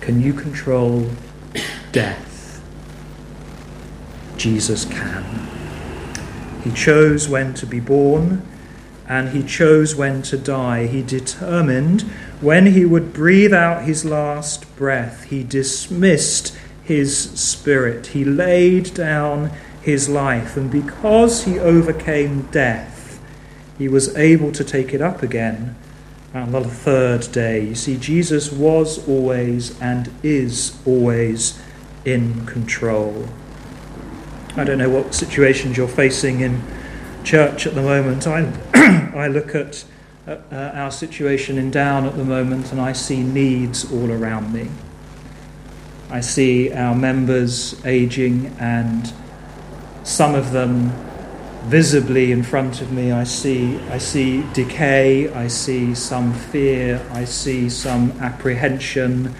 Can 0.00 0.20
you 0.20 0.32
control 0.32 1.10
death? 1.92 2.60
Jesus 4.36 4.84
can. 4.84 5.51
He 6.64 6.70
chose 6.72 7.28
when 7.28 7.54
to 7.54 7.66
be 7.66 7.80
born 7.80 8.42
and 9.08 9.30
he 9.30 9.42
chose 9.42 9.94
when 9.94 10.22
to 10.22 10.38
die. 10.38 10.86
He 10.86 11.02
determined 11.02 12.02
when 12.40 12.66
he 12.66 12.84
would 12.84 13.12
breathe 13.12 13.52
out 13.52 13.84
his 13.84 14.04
last 14.04 14.74
breath. 14.76 15.24
He 15.24 15.42
dismissed 15.42 16.56
his 16.82 17.30
spirit. 17.38 18.08
He 18.08 18.24
laid 18.24 18.94
down 18.94 19.50
his 19.82 20.08
life. 20.08 20.56
And 20.56 20.70
because 20.70 21.44
he 21.44 21.58
overcame 21.58 22.42
death, 22.52 23.20
he 23.76 23.88
was 23.88 24.16
able 24.16 24.52
to 24.52 24.64
take 24.64 24.94
it 24.94 25.02
up 25.02 25.22
again 25.22 25.76
on 26.32 26.52
the 26.52 26.64
third 26.64 27.30
day. 27.32 27.64
You 27.66 27.74
see, 27.74 27.96
Jesus 27.96 28.52
was 28.52 29.06
always 29.08 29.78
and 29.80 30.10
is 30.22 30.78
always 30.86 31.60
in 32.04 32.46
control. 32.46 33.28
I 34.54 34.64
don't 34.64 34.76
know 34.76 34.90
what 34.90 35.14
situations 35.14 35.78
you're 35.78 35.88
facing 35.88 36.40
in 36.40 36.62
church 37.24 37.66
at 37.66 37.74
the 37.74 37.80
moment. 37.80 38.26
I, 38.26 38.52
I 39.14 39.28
look 39.28 39.54
at 39.54 39.84
uh, 40.26 40.36
our 40.52 40.90
situation 40.90 41.56
in 41.56 41.70
Down 41.70 42.04
at 42.04 42.16
the 42.16 42.24
moment 42.24 42.70
and 42.70 42.80
I 42.80 42.92
see 42.92 43.22
needs 43.22 43.90
all 43.90 44.12
around 44.12 44.52
me. 44.52 44.68
I 46.10 46.20
see 46.20 46.70
our 46.70 46.94
members 46.94 47.82
aging 47.86 48.54
and 48.58 49.10
some 50.04 50.34
of 50.34 50.52
them 50.52 50.92
visibly 51.64 52.30
in 52.30 52.42
front 52.42 52.82
of 52.82 52.92
me. 52.92 53.10
I 53.10 53.24
see, 53.24 53.78
I 53.88 53.96
see 53.96 54.44
decay, 54.52 55.32
I 55.32 55.48
see 55.48 55.94
some 55.94 56.34
fear, 56.34 57.00
I 57.12 57.24
see 57.24 57.70
some 57.70 58.12
apprehension, 58.20 59.34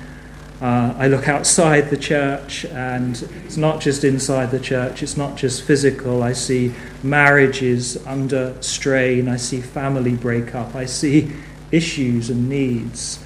uh, 0.62 0.94
I 0.96 1.08
look 1.08 1.28
outside 1.28 1.90
the 1.90 1.96
church, 1.96 2.64
and 2.66 3.20
it's 3.44 3.56
not 3.56 3.80
just 3.80 4.04
inside 4.04 4.52
the 4.52 4.60
church, 4.60 5.02
it's 5.02 5.16
not 5.16 5.36
just 5.36 5.64
physical. 5.64 6.22
I 6.22 6.34
see 6.34 6.72
marriages 7.02 7.96
under 8.06 8.54
strain, 8.62 9.28
I 9.28 9.38
see 9.38 9.60
family 9.60 10.14
breakup, 10.14 10.76
I 10.76 10.84
see 10.84 11.32
issues 11.72 12.30
and 12.30 12.48
needs 12.48 13.18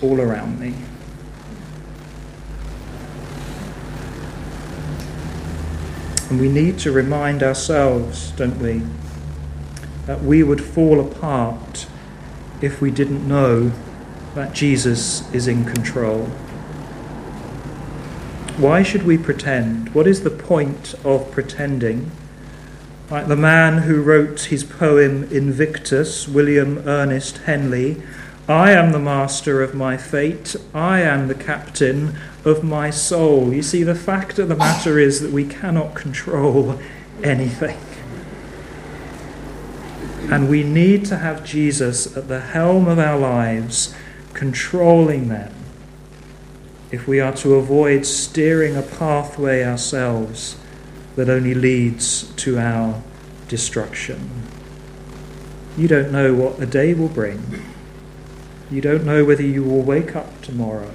all 0.00 0.18
around 0.18 0.58
me. 0.58 0.74
And 6.30 6.40
we 6.40 6.48
need 6.48 6.78
to 6.78 6.90
remind 6.90 7.42
ourselves, 7.42 8.30
don't 8.30 8.58
we, 8.60 8.80
that 10.06 10.22
we 10.22 10.42
would 10.42 10.64
fall 10.64 11.00
apart 11.00 11.86
if 12.62 12.80
we 12.80 12.90
didn't 12.90 13.28
know 13.28 13.72
that 14.34 14.54
Jesus 14.54 15.30
is 15.34 15.48
in 15.48 15.66
control. 15.66 16.30
Why 18.58 18.82
should 18.82 19.04
we 19.04 19.16
pretend? 19.16 19.94
What 19.94 20.08
is 20.08 20.24
the 20.24 20.30
point 20.30 20.92
of 21.04 21.30
pretending? 21.30 22.10
Like 23.08 23.28
the 23.28 23.36
man 23.36 23.82
who 23.82 24.02
wrote 24.02 24.40
his 24.40 24.64
poem 24.64 25.22
Invictus, 25.30 26.26
William 26.26 26.78
Ernest 26.78 27.38
Henley, 27.38 28.02
I 28.48 28.72
am 28.72 28.90
the 28.90 28.98
master 28.98 29.62
of 29.62 29.76
my 29.76 29.96
fate, 29.96 30.56
I 30.74 31.02
am 31.02 31.28
the 31.28 31.36
captain 31.36 32.16
of 32.44 32.64
my 32.64 32.90
soul. 32.90 33.54
You 33.54 33.62
see, 33.62 33.84
the 33.84 33.94
fact 33.94 34.40
of 34.40 34.48
the 34.48 34.56
matter 34.56 34.98
is 34.98 35.20
that 35.20 35.30
we 35.30 35.44
cannot 35.44 35.94
control 35.94 36.80
anything. 37.22 37.78
And 40.32 40.50
we 40.50 40.64
need 40.64 41.04
to 41.06 41.18
have 41.18 41.44
Jesus 41.44 42.16
at 42.16 42.26
the 42.26 42.40
helm 42.40 42.88
of 42.88 42.98
our 42.98 43.18
lives, 43.20 43.94
controlling 44.34 45.28
them 45.28 45.57
if 46.90 47.06
we 47.06 47.20
are 47.20 47.34
to 47.36 47.54
avoid 47.54 48.06
steering 48.06 48.76
a 48.76 48.82
pathway 48.82 49.64
ourselves 49.64 50.56
that 51.16 51.28
only 51.28 51.54
leads 51.54 52.32
to 52.36 52.58
our 52.58 53.02
destruction. 53.48 54.30
You 55.76 55.88
don't 55.88 56.10
know 56.10 56.34
what 56.34 56.58
the 56.58 56.66
day 56.66 56.94
will 56.94 57.08
bring. 57.08 57.62
You 58.70 58.80
don't 58.80 59.04
know 59.04 59.24
whether 59.24 59.42
you 59.42 59.64
will 59.64 59.82
wake 59.82 60.14
up 60.16 60.42
tomorrow. 60.42 60.92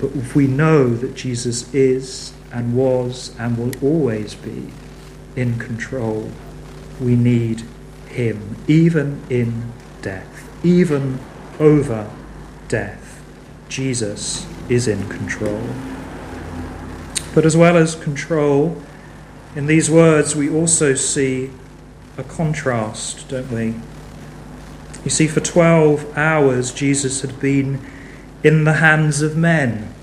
But 0.00 0.14
if 0.16 0.34
we 0.34 0.46
know 0.46 0.94
that 0.94 1.14
Jesus 1.14 1.72
is 1.74 2.32
and 2.52 2.76
was 2.76 3.34
and 3.38 3.56
will 3.56 3.72
always 3.82 4.34
be 4.34 4.72
in 5.34 5.58
control, 5.58 6.30
we 7.00 7.16
need 7.16 7.62
him, 8.08 8.56
even 8.66 9.22
in 9.28 9.72
death, 10.02 10.48
even 10.64 11.20
over 11.58 12.10
death. 12.68 13.05
Jesus 13.68 14.46
is 14.68 14.88
in 14.88 15.08
control. 15.08 15.62
But 17.34 17.44
as 17.44 17.56
well 17.56 17.76
as 17.76 17.94
control, 17.94 18.80
in 19.54 19.66
these 19.66 19.90
words 19.90 20.34
we 20.34 20.48
also 20.48 20.94
see 20.94 21.50
a 22.16 22.24
contrast, 22.24 23.28
don't 23.28 23.50
we? 23.50 23.74
You 25.04 25.10
see, 25.10 25.28
for 25.28 25.40
12 25.40 26.16
hours 26.16 26.72
Jesus 26.72 27.20
had 27.20 27.38
been 27.40 27.84
in 28.42 28.64
the 28.64 28.74
hands 28.74 29.22
of 29.22 29.36
men. 29.36 29.94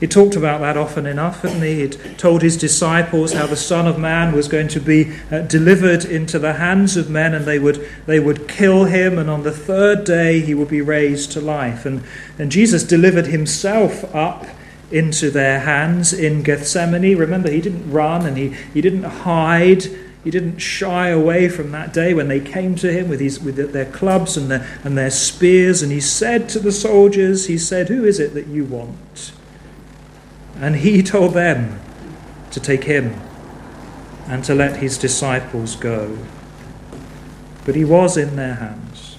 He 0.00 0.06
talked 0.06 0.34
about 0.34 0.62
that 0.62 0.78
often 0.78 1.04
enough, 1.04 1.42
hadn't 1.42 1.60
he? 1.60 1.80
He'd 1.80 2.18
told 2.18 2.40
his 2.40 2.56
disciples 2.56 3.34
how 3.34 3.46
the 3.46 3.54
Son 3.54 3.86
of 3.86 3.98
Man 3.98 4.32
was 4.32 4.48
going 4.48 4.68
to 4.68 4.80
be 4.80 5.12
uh, 5.30 5.42
delivered 5.42 6.06
into 6.06 6.38
the 6.38 6.54
hands 6.54 6.96
of 6.96 7.10
men 7.10 7.34
and 7.34 7.44
they 7.44 7.58
would, 7.58 7.86
they 8.06 8.18
would 8.18 8.48
kill 8.48 8.84
him, 8.84 9.18
and 9.18 9.28
on 9.28 9.42
the 9.42 9.52
third 9.52 10.04
day 10.04 10.40
he 10.40 10.54
would 10.54 10.68
be 10.68 10.80
raised 10.80 11.32
to 11.32 11.40
life. 11.42 11.84
And, 11.84 12.02
and 12.38 12.50
Jesus 12.50 12.82
delivered 12.82 13.26
himself 13.26 14.14
up 14.14 14.46
into 14.90 15.30
their 15.30 15.60
hands 15.60 16.14
in 16.14 16.42
Gethsemane. 16.42 17.18
Remember, 17.18 17.50
he 17.50 17.60
didn't 17.60 17.90
run 17.90 18.24
and 18.24 18.38
he, 18.38 18.48
he 18.72 18.80
didn't 18.80 19.04
hide. 19.04 19.84
He 20.24 20.30
didn't 20.30 20.58
shy 20.58 21.08
away 21.08 21.50
from 21.50 21.72
that 21.72 21.92
day 21.92 22.14
when 22.14 22.28
they 22.28 22.40
came 22.40 22.74
to 22.76 22.90
him 22.90 23.08
with, 23.10 23.20
his, 23.20 23.38
with 23.38 23.72
their 23.72 23.84
clubs 23.84 24.38
and 24.38 24.50
their, 24.50 24.66
and 24.82 24.96
their 24.96 25.10
spears. 25.10 25.82
And 25.82 25.92
he 25.92 26.00
said 26.00 26.48
to 26.50 26.58
the 26.58 26.72
soldiers, 26.72 27.46
He 27.46 27.58
said, 27.58 27.88
Who 27.88 28.04
is 28.04 28.18
it 28.18 28.32
that 28.32 28.46
you 28.46 28.64
want? 28.64 29.32
And 30.60 30.76
he 30.76 31.02
told 31.02 31.34
them 31.34 31.80
to 32.50 32.60
take 32.60 32.84
him 32.84 33.18
and 34.26 34.44
to 34.44 34.54
let 34.54 34.76
his 34.76 34.98
disciples 34.98 35.74
go. 35.74 36.18
But 37.64 37.74
he 37.74 37.84
was 37.84 38.16
in 38.16 38.36
their 38.36 38.54
hands. 38.54 39.18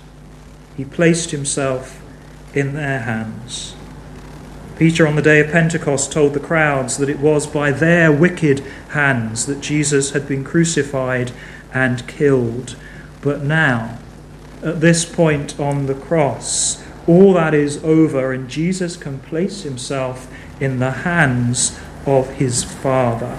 He 0.77 0.85
placed 0.85 1.31
himself 1.31 2.01
in 2.53 2.73
their 2.73 2.99
hands. 2.99 3.75
Peter, 4.77 5.05
on 5.05 5.15
the 5.15 5.21
day 5.21 5.39
of 5.39 5.51
Pentecost, 5.51 6.11
told 6.11 6.33
the 6.33 6.39
crowds 6.39 6.97
that 6.97 7.09
it 7.09 7.19
was 7.19 7.45
by 7.45 7.71
their 7.71 8.11
wicked 8.11 8.61
hands 8.89 9.45
that 9.45 9.61
Jesus 9.61 10.11
had 10.11 10.27
been 10.27 10.43
crucified 10.43 11.31
and 11.73 12.07
killed. 12.07 12.75
But 13.21 13.43
now, 13.43 13.99
at 14.63 14.81
this 14.81 15.05
point 15.05 15.59
on 15.59 15.85
the 15.85 15.93
cross, 15.93 16.83
all 17.07 17.33
that 17.33 17.53
is 17.53 17.83
over, 17.83 18.31
and 18.31 18.49
Jesus 18.49 18.97
can 18.97 19.19
place 19.19 19.63
himself 19.63 20.31
in 20.61 20.77
the 20.79 20.91
hands 20.91 21.77
of 22.05 22.29
his 22.35 22.63
Father. 22.63 23.37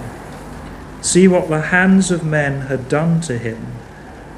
See 1.01 1.27
what 1.27 1.49
the 1.49 1.61
hands 1.61 2.11
of 2.11 2.23
men 2.23 2.67
had 2.67 2.89
done 2.89 3.21
to 3.21 3.37
him, 3.37 3.73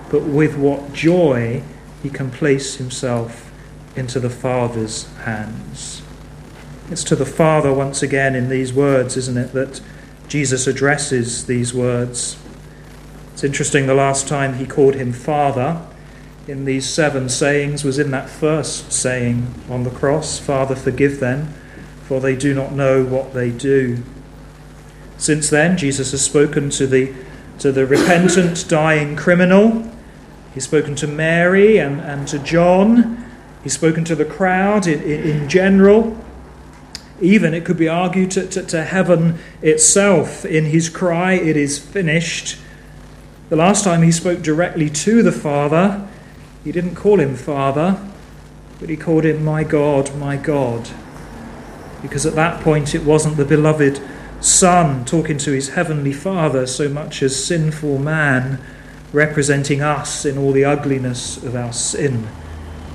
but 0.10 0.22
with 0.22 0.56
what 0.56 0.94
joy 0.94 1.64
he 2.02 2.10
can 2.10 2.30
place 2.30 2.76
himself 2.76 3.52
into 3.96 4.20
the 4.20 4.30
Father's 4.30 5.12
hands. 5.18 6.04
It's 6.92 7.04
to 7.06 7.16
the 7.16 7.26
Father 7.26 7.74
once 7.74 8.04
again 8.04 8.36
in 8.36 8.50
these 8.50 8.72
words, 8.72 9.18
isn't 9.18 9.38
it, 9.38 9.54
that 9.54 9.82
Jesus 10.28 10.68
addresses 10.68 11.48
these 11.48 11.74
words. 11.74 12.38
It's 13.34 13.44
interesting, 13.44 13.88
the 13.88 13.96
last 13.96 14.28
time 14.28 14.56
he 14.56 14.66
called 14.66 14.94
him 14.94 15.12
Father 15.12 15.82
in 16.48 16.66
these 16.66 16.88
seven 16.88 17.30
sayings 17.30 17.84
was 17.84 17.98
in 17.98 18.12
that 18.12 18.30
first 18.30 18.92
saying 18.92 19.52
on 19.68 19.84
the 19.84 19.90
cross 19.90 20.38
Father, 20.38 20.76
forgive 20.76 21.20
them 21.20 21.52
for 22.08 22.20
they 22.20 22.36
do 22.36 22.54
not 22.54 22.72
know 22.72 23.04
what 23.04 23.34
they 23.34 23.50
do. 23.50 23.98
Since 25.18 25.50
then, 25.50 25.76
Jesus 25.76 26.12
has 26.12 26.24
spoken 26.24 26.70
to 26.72 26.86
the, 26.86 27.14
to 27.60 27.72
the 27.72 27.86
repentant, 27.86 28.68
dying 28.68 29.16
criminal. 29.16 29.92
He's 30.54 30.66
spoken 30.66 30.96
to 30.96 31.08
Mary 31.08 31.78
and, 31.80 32.00
and 32.00 32.28
to 32.28 32.38
John. 32.38 33.26
He's 33.64 33.74
spoken 33.74 34.04
to 34.06 34.16
the 34.16 34.26
crowd 34.26 34.86
in, 34.86 35.02
in, 35.02 35.24
in 35.24 35.50
general. 35.50 36.16
Even, 37.22 37.54
it 37.56 37.66
could 37.66 37.78
be 37.78 37.88
argued, 37.88 38.30
to, 38.32 38.46
to, 38.48 38.62
to 38.64 38.84
heaven 38.84 39.40
itself 39.64 40.46
in 40.46 40.66
his 40.66 40.90
cry, 40.90 41.34
It 41.34 41.58
is 41.58 41.80
finished. 41.80 42.58
The 43.50 43.56
last 43.56 43.84
time 43.84 44.04
he 44.04 44.12
spoke 44.12 44.44
directly 44.44 44.90
to 44.92 45.24
the 45.24 45.32
Father, 45.32 46.08
he 46.64 46.72
didn't 46.72 46.96
call 46.96 47.20
him 47.20 47.36
Father, 47.36 48.00
but 48.80 48.90
he 48.90 48.98
called 48.98 49.24
him 49.24 49.44
My 49.44 49.64
God, 49.64 50.16
my 50.18 50.38
God 50.38 50.90
because 52.06 52.24
at 52.24 52.36
that 52.36 52.62
point 52.62 52.94
it 52.94 53.04
wasn't 53.04 53.36
the 53.36 53.44
beloved 53.44 54.00
Son 54.40 55.04
talking 55.06 55.40
to 55.40 55.52
his 55.54 55.70
heavenly 55.70 56.14
Father 56.14 56.68
so 56.68 56.88
much 56.88 57.24
as 57.24 57.44
sinful 57.44 57.98
man 57.98 58.62
representing 59.12 59.82
us 59.82 60.24
in 60.24 60.38
all 60.38 60.52
the 60.52 60.64
ugliness 60.64 61.44
of 61.44 61.56
our 61.56 61.74
sin, 61.74 62.28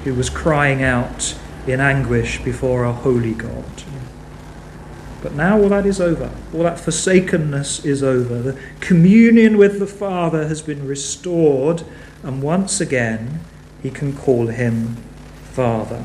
who 0.04 0.14
was 0.14 0.30
crying 0.30 0.80
out 0.80 1.36
in 1.66 1.80
anguish 1.80 2.40
before 2.44 2.84
our 2.84 2.92
holy 2.92 3.34
God. 3.34 3.82
But 5.24 5.34
now 5.34 5.60
all 5.60 5.70
that 5.70 5.86
is 5.86 6.00
over. 6.00 6.30
All 6.54 6.62
that 6.62 6.78
forsakenness 6.78 7.84
is 7.84 8.04
over. 8.04 8.38
The 8.40 8.60
communion 8.78 9.58
with 9.58 9.80
the 9.80 9.88
Father 9.88 10.46
has 10.46 10.62
been 10.62 10.86
restored, 10.86 11.82
and 12.22 12.44
once 12.44 12.80
again 12.80 13.40
he 13.82 13.90
can 13.90 14.16
call 14.16 14.46
him 14.46 14.98
Father. 15.52 16.04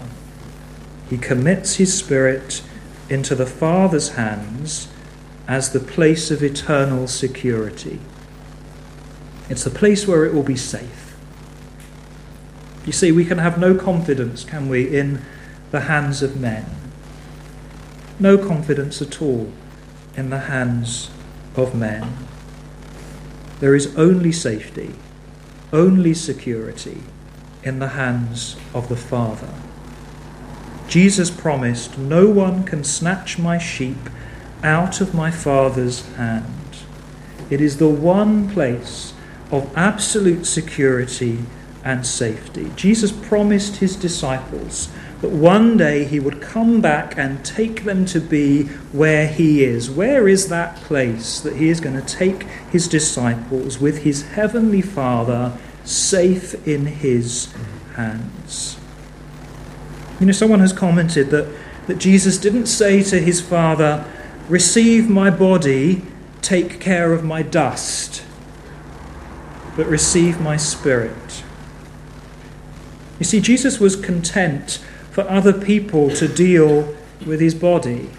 He 1.08 1.20
commits 1.20 1.76
his 1.76 1.96
spirit 1.96 2.64
into 3.10 3.36
the 3.36 3.46
Father's 3.46 4.10
hands 4.10 4.88
as 5.48 5.72
the 5.72 5.80
place 5.80 6.32
of 6.32 6.42
eternal 6.44 7.08
security. 7.08 8.00
It's 9.50 9.64
the 9.64 9.70
place 9.70 10.08
where 10.08 10.26
it 10.26 10.34
will 10.34 10.44
be 10.44 10.56
safe. 10.56 11.16
You 12.86 12.92
see, 12.92 13.12
we 13.12 13.26
can 13.26 13.38
have 13.38 13.60
no 13.60 13.76
confidence, 13.76 14.44
can 14.44 14.70
we, 14.70 14.96
in 14.96 15.22
the 15.72 15.82
hands 15.82 16.22
of 16.22 16.40
men? 16.40 16.66
No 18.20 18.38
confidence 18.38 19.02
at 19.02 19.22
all 19.22 19.52
in 20.16 20.30
the 20.30 20.42
hands 20.42 21.10
of 21.56 21.76
men. 21.76 22.12
There 23.60 23.76
is 23.76 23.96
only 23.98 24.32
safety, 24.32 24.94
only 25.74 26.14
security 26.14 27.04
in 27.64 27.80
the 27.80 27.90
hands 27.90 28.56
of 28.74 28.90
the 28.90 28.96
Father. 28.96 29.54
Jesus 30.88 31.32
promised, 31.32 31.98
No 31.98 32.30
one 32.30 32.64
can 32.64 32.84
snatch 32.84 33.38
my 33.38 33.58
sheep 33.58 34.10
out 34.64 35.02
of 35.02 35.14
my 35.14 35.32
Father's 35.32 36.06
hand. 36.16 36.46
It 37.50 37.62
is 37.62 37.78
the 37.78 37.90
one 37.90 38.50
place 38.50 39.14
of 39.52 39.72
absolute 39.76 40.46
security 40.46 41.40
and 41.84 42.06
safety. 42.06 42.72
Jesus 42.76 43.12
promised 43.12 43.78
his 43.78 43.96
disciples 43.96 44.90
that 45.22 45.30
one 45.30 45.78
day 45.78 46.04
he 46.04 46.20
would 46.20 46.42
come 46.42 46.82
back 46.82 47.18
and 47.18 47.46
take 47.46 47.84
them 47.84 48.06
to 48.06 48.20
be 48.20 48.64
where 48.92 49.28
he 49.28 49.64
is. 49.64 49.90
Where 49.90 50.28
is 50.28 50.50
that 50.50 50.76
place 50.78 51.40
that 51.42 51.56
he 51.56 51.70
is 51.70 51.80
going 51.80 52.00
to 52.00 52.06
take 52.06 52.44
his 52.72 52.88
disciples 52.88 53.80
with 53.80 54.00
his 54.04 54.24
heavenly 54.30 54.82
Father 54.82 55.58
safe 55.84 56.68
in 56.68 56.88
his 56.88 57.54
hands? 57.96 58.78
You 60.20 60.26
know, 60.26 60.32
someone 60.32 60.62
has 60.62 60.72
commented 60.72 61.30
that, 61.32 61.54
that 61.88 61.98
Jesus 61.98 62.38
didn't 62.38 62.68
say 62.68 63.04
to 63.04 63.20
his 63.20 63.42
Father, 63.42 64.06
Receive 64.48 65.10
my 65.10 65.32
body, 65.32 66.04
take 66.42 66.80
care 66.80 67.14
of 67.14 67.24
my 67.24 67.42
dust, 67.42 68.24
but 69.76 69.88
receive 69.88 70.40
my 70.40 70.56
spirit. 70.56 71.44
You 73.20 73.26
see, 73.26 73.42
Jesus 73.42 73.80
was 73.80 73.96
content 73.96 74.86
for 75.10 75.28
other 75.28 75.52
people 75.52 76.12
to 76.12 76.28
deal 76.28 76.96
with 77.26 77.40
his 77.40 77.56
body. 77.56 78.10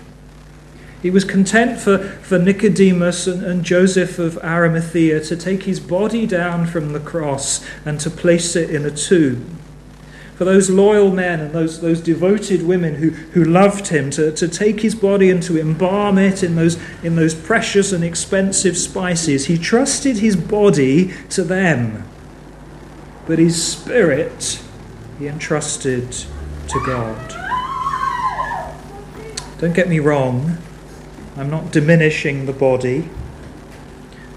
He 1.01 1.11
was 1.11 1.25
content 1.25 1.79
for, 1.79 1.99
for 1.99 2.39
Nicodemus 2.39 3.29
and, 3.29 3.45
and 3.45 3.63
Joseph 3.63 4.19
of 4.19 4.37
Arimathea 4.39 5.21
to 5.21 5.37
take 5.37 5.63
his 5.63 5.79
body 5.79 6.27
down 6.27 6.67
from 6.67 6.93
the 6.93 7.01
cross 7.01 7.65
and 7.85 8.01
to 8.01 8.11
place 8.11 8.57
it 8.57 8.71
in 8.71 8.85
a 8.85 8.91
tomb 8.91 9.59
for 10.37 10.45
those 10.45 10.69
loyal 10.69 11.11
men 11.11 11.41
and 11.41 11.53
those, 11.55 11.81
those 11.81 12.01
devoted 12.01 12.63
women 12.63 12.97
who, 12.97 13.11
who 13.11 13.43
loved 13.43 13.89
him, 13.89 14.11
to, 14.11 14.31
to 14.33 14.47
take 14.47 14.81
his 14.81 14.95
body 14.95 15.31
and 15.31 15.43
to 15.43 15.59
embalm 15.59 16.19
it 16.19 16.43
in 16.43 16.57
those, 16.57 16.79
in 17.03 17.17
those 17.17 17.35
precious 17.35 17.91
and 17.91 18.05
expensive 18.05 18.77
spices. 18.77 19.47
He 19.47 19.57
trusted 19.57 20.19
his 20.19 20.37
body 20.37 21.15
to 21.31 21.43
them, 21.43 22.07
but 23.27 23.39
his 23.39 23.63
spirit 23.63 24.61
he 25.19 25.27
entrusted 25.27 26.13
to 26.13 26.83
God. 26.85 27.35
Don't 29.59 29.75
get 29.75 29.89
me 29.89 29.99
wrong, 29.99 30.59
I'm 31.37 31.49
not 31.49 31.73
diminishing 31.73 32.45
the 32.45 32.53
body. 32.53 33.09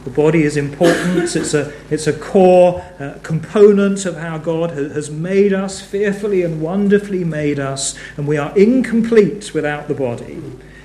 The 0.05 0.09
body 0.09 0.43
is 0.43 0.55
important. 0.55 1.35
It's 1.35 1.53
a, 1.53 1.73
it's 1.89 2.07
a 2.07 2.13
core 2.13 2.81
uh, 2.99 3.19
component 3.21 4.05
of 4.05 4.15
how 4.15 4.37
God 4.37 4.71
has 4.71 5.11
made 5.11 5.53
us, 5.53 5.81
fearfully 5.81 6.41
and 6.41 6.61
wonderfully 6.61 7.23
made 7.23 7.59
us, 7.59 7.97
and 8.15 8.27
we 8.27 8.37
are 8.37 8.57
incomplete 8.57 9.53
without 9.53 9.87
the 9.87 9.93
body. 9.93 10.41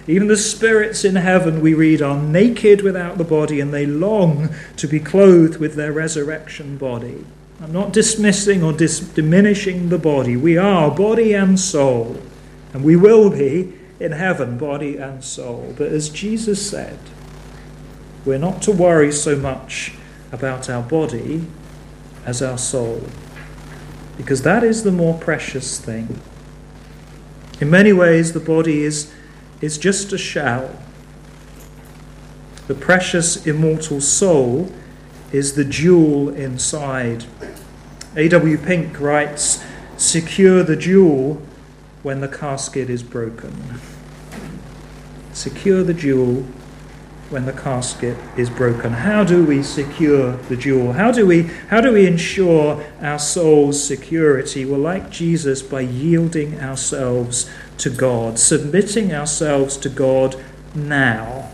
Even 0.07 0.29
the 0.29 0.37
spirits 0.37 1.05
in 1.05 1.17
heaven, 1.17 1.61
we 1.61 1.73
read, 1.73 2.03
are 2.03 2.21
naked 2.21 2.83
without 2.83 3.17
the 3.17 3.25
body, 3.25 3.61
and 3.61 3.73
they 3.73 3.87
long 3.87 4.51
to 4.77 4.87
be 4.87 5.01
clothed 5.01 5.59
with 5.59 5.77
their 5.77 5.93
resurrection 5.93 6.77
body. 6.77 7.25
I'm 7.63 7.73
not 7.73 7.93
dismissing 7.93 8.63
or 8.63 8.73
dis- 8.73 9.01
diminishing 9.01 9.89
the 9.89 9.99
body. 9.99 10.37
We 10.37 10.59
are 10.59 10.91
body 10.91 11.33
and 11.35 11.59
soul, 11.59 12.21
and 12.75 12.85
we 12.85 12.97
will 12.97 13.31
be 13.31 13.73
in 14.01 14.13
heaven, 14.13 14.59
body 14.59 14.97
and 14.97 15.25
soul. 15.25 15.73
But 15.79 15.93
as 15.93 16.11
Jesus 16.11 16.69
said, 16.69 16.99
we're 18.25 18.39
not 18.39 18.63
to 18.63 18.73
worry 18.73 19.13
so 19.13 19.37
much 19.37 19.93
about 20.33 20.69
our 20.71 20.83
body 20.83 21.47
as 22.25 22.43
our 22.43 22.59
soul, 22.59 23.03
because 24.17 24.43
that 24.43 24.65
is 24.65 24.83
the 24.83 24.93
more 24.93 25.19
precious 25.19 25.79
thing. 25.79 26.21
In 27.61 27.71
many 27.71 27.93
ways, 27.93 28.33
the 28.33 28.41
body 28.41 28.83
is, 28.83 29.13
is 29.61 29.79
just 29.79 30.13
a 30.13 30.19
shell. 30.19 30.77
The 32.67 32.75
precious 32.75 33.47
immortal 33.47 34.01
soul 34.01 34.73
is 35.33 35.55
the 35.55 35.65
jewel 35.65 36.31
inside. 36.31 37.25
A.W. 38.17 38.59
Pink 38.59 38.99
writes 38.99 39.63
Secure 39.97 40.63
the 40.63 40.77
jewel 40.77 41.41
when 42.03 42.21
the 42.21 42.29
casket 42.29 42.91
is 42.91 43.03
broken. 43.03 43.81
Secure 45.33 45.83
the 45.83 45.95
jewel 45.95 46.45
when 47.35 47.47
the 47.47 47.53
casket 47.53 48.17
is 48.37 48.49
broken. 48.49 48.93
How 48.93 49.25
do 49.25 49.45
we 49.45 49.61
secure 49.65 50.37
the 50.37 50.57
jewel? 50.57 50.93
How 50.93 51.11
do 51.11 51.27
we, 51.27 51.43
how 51.69 51.81
do 51.81 51.93
we 51.93 52.07
ensure 52.07 52.87
our 53.03 53.19
soul's 53.19 53.85
security? 53.85 54.65
Well, 54.65 54.79
like 54.79 55.11
Jesus, 55.11 55.61
by 55.61 55.81
yielding 55.81 56.61
ourselves 56.61 57.51
to 57.79 57.91
God, 57.91 58.39
submitting 58.39 59.13
ourselves 59.13 59.77
to 59.79 59.89
God 59.89 60.37
now. 60.77 61.51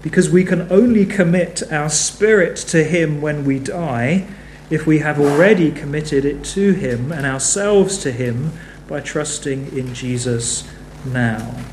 Because 0.00 0.30
we 0.30 0.44
can 0.44 0.70
only 0.70 1.04
commit 1.04 1.72
our 1.72 1.90
spirit 1.90 2.54
to 2.68 2.84
Him 2.84 3.20
when 3.20 3.44
we 3.44 3.58
die 3.58 4.28
if 4.70 4.86
we 4.86 5.00
have 5.00 5.18
already 5.18 5.72
committed 5.72 6.24
it 6.24 6.44
to 6.44 6.70
Him 6.70 7.10
and 7.10 7.26
ourselves 7.26 7.98
to 7.98 8.12
Him 8.12 8.52
by 8.86 9.00
trusting 9.00 9.76
in 9.76 9.92
Jesus 9.92 10.70
now. 11.04 11.64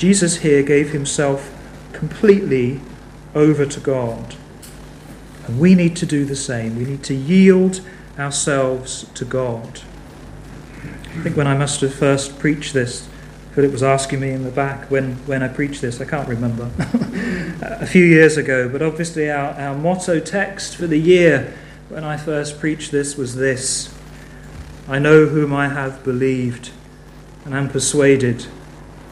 Jesus 0.00 0.38
here 0.38 0.62
gave 0.62 0.92
himself 0.92 1.54
completely 1.92 2.80
over 3.34 3.66
to 3.66 3.80
God. 3.80 4.34
And 5.46 5.60
we 5.60 5.74
need 5.74 5.94
to 5.96 6.06
do 6.06 6.24
the 6.24 6.34
same. 6.34 6.76
We 6.78 6.86
need 6.86 7.02
to 7.02 7.14
yield 7.14 7.82
ourselves 8.18 9.04
to 9.12 9.26
God. 9.26 9.82
I 10.84 11.22
think 11.22 11.36
when 11.36 11.46
I 11.46 11.54
must 11.54 11.82
have 11.82 11.94
first 11.94 12.38
preached 12.38 12.72
this, 12.72 13.10
Philip 13.52 13.72
was 13.72 13.82
asking 13.82 14.20
me 14.20 14.30
in 14.30 14.42
the 14.42 14.50
back 14.50 14.90
when, 14.90 15.16
when 15.26 15.42
I 15.42 15.48
preached 15.48 15.82
this, 15.82 16.00
I 16.00 16.06
can't 16.06 16.30
remember, 16.30 16.70
a 17.60 17.86
few 17.86 18.06
years 18.06 18.38
ago, 18.38 18.70
but 18.70 18.80
obviously 18.80 19.30
our, 19.30 19.50
our 19.50 19.76
motto 19.76 20.18
text 20.18 20.76
for 20.76 20.86
the 20.86 20.96
year 20.96 21.52
when 21.90 22.04
I 22.04 22.16
first 22.16 22.58
preached 22.58 22.90
this 22.90 23.18
was 23.18 23.34
this 23.34 23.94
I 24.88 24.98
know 24.98 25.26
whom 25.26 25.52
I 25.52 25.68
have 25.68 26.02
believed 26.04 26.70
and 27.44 27.52
am 27.52 27.68
persuaded 27.68 28.46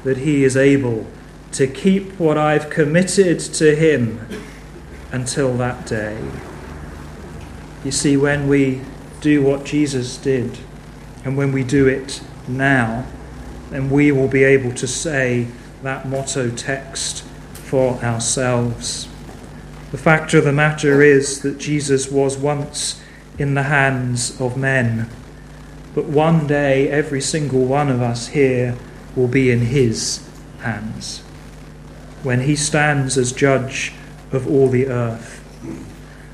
that 0.08 0.16
He 0.16 0.42
is 0.42 0.56
able 0.56 1.06
to 1.52 1.66
keep 1.66 2.18
what 2.18 2.38
I've 2.38 2.70
committed 2.70 3.38
to 3.40 3.76
Him 3.76 4.26
until 5.12 5.54
that 5.58 5.86
day. 5.86 6.18
You 7.84 7.90
see, 7.90 8.16
when 8.16 8.48
we 8.48 8.80
do 9.20 9.42
what 9.42 9.66
Jesus 9.66 10.16
did, 10.16 10.60
and 11.26 11.36
when 11.36 11.52
we 11.52 11.62
do 11.62 11.86
it 11.86 12.22
now, 12.48 13.04
then 13.68 13.90
we 13.90 14.10
will 14.10 14.28
be 14.28 14.44
able 14.44 14.72
to 14.76 14.86
say 14.86 15.48
that 15.82 16.08
motto 16.08 16.50
text 16.50 17.22
for 17.52 18.02
ourselves. 18.02 19.10
The 19.90 19.98
fact 19.98 20.32
of 20.32 20.44
the 20.44 20.54
matter 20.54 21.02
is 21.02 21.42
that 21.42 21.58
Jesus 21.58 22.10
was 22.10 22.38
once 22.38 23.02
in 23.38 23.52
the 23.52 23.64
hands 23.64 24.40
of 24.40 24.56
men, 24.56 25.10
but 25.94 26.06
one 26.06 26.46
day 26.46 26.88
every 26.88 27.20
single 27.20 27.66
one 27.66 27.90
of 27.90 28.00
us 28.00 28.28
here 28.28 28.74
will 29.16 29.28
be 29.28 29.50
in 29.50 29.60
his 29.60 30.28
hands 30.60 31.20
when 32.22 32.40
he 32.40 32.56
stands 32.56 33.16
as 33.16 33.32
judge 33.32 33.92
of 34.32 34.46
all 34.46 34.68
the 34.68 34.86
earth. 34.86 35.44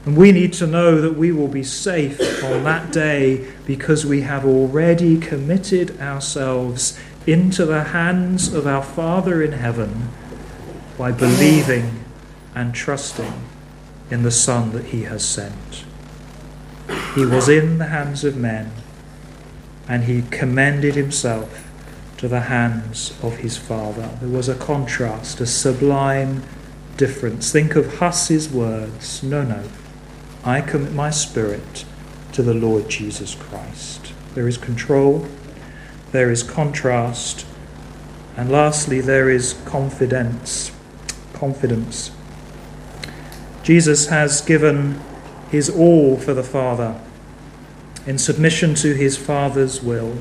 And 0.04 0.16
we 0.16 0.32
need 0.32 0.52
to 0.54 0.66
know 0.66 1.00
that 1.00 1.16
we 1.16 1.32
will 1.32 1.48
be 1.48 1.62
safe 1.62 2.20
on 2.44 2.64
that 2.64 2.92
day 2.92 3.46
because 3.66 4.04
we 4.04 4.20
have 4.22 4.44
already 4.44 5.18
committed 5.18 5.98
ourselves 6.00 6.98
into 7.26 7.64
the 7.64 7.84
hands 7.84 8.52
of 8.52 8.66
our 8.66 8.82
Father 8.82 9.42
in 9.42 9.52
heaven 9.52 10.10
by 10.98 11.10
believing 11.10 12.04
and 12.54 12.74
trusting 12.74 13.32
in 14.10 14.22
the 14.22 14.30
Son 14.30 14.72
that 14.72 14.86
he 14.86 15.04
has 15.04 15.24
sent. 15.26 15.84
He 17.14 17.24
was 17.24 17.48
in 17.48 17.78
the 17.78 17.86
hands 17.86 18.24
of 18.24 18.36
men 18.36 18.72
and 19.88 20.04
he 20.04 20.22
commended 20.30 20.94
himself 20.94 21.63
to 22.18 22.28
the 22.28 22.40
hands 22.40 23.18
of 23.22 23.38
his 23.38 23.56
father. 23.56 24.08
There 24.20 24.28
was 24.28 24.48
a 24.48 24.54
contrast, 24.54 25.40
a 25.40 25.46
sublime 25.46 26.42
difference. 26.96 27.52
Think 27.52 27.74
of 27.74 27.98
Huss's 27.98 28.48
words 28.50 29.22
No, 29.22 29.42
no, 29.42 29.64
I 30.44 30.60
commit 30.60 30.92
my 30.92 31.10
spirit 31.10 31.84
to 32.32 32.42
the 32.42 32.54
Lord 32.54 32.88
Jesus 32.88 33.34
Christ. 33.34 34.12
There 34.34 34.48
is 34.48 34.58
control, 34.58 35.26
there 36.12 36.30
is 36.30 36.42
contrast, 36.42 37.46
and 38.36 38.50
lastly, 38.50 39.00
there 39.00 39.30
is 39.30 39.54
confidence. 39.64 40.72
Confidence. 41.32 42.10
Jesus 43.62 44.08
has 44.08 44.40
given 44.40 45.00
his 45.50 45.70
all 45.70 46.16
for 46.18 46.34
the 46.34 46.42
Father 46.42 47.00
in 48.06 48.18
submission 48.18 48.74
to 48.74 48.94
his 48.94 49.16
Father's 49.16 49.82
will. 49.82 50.18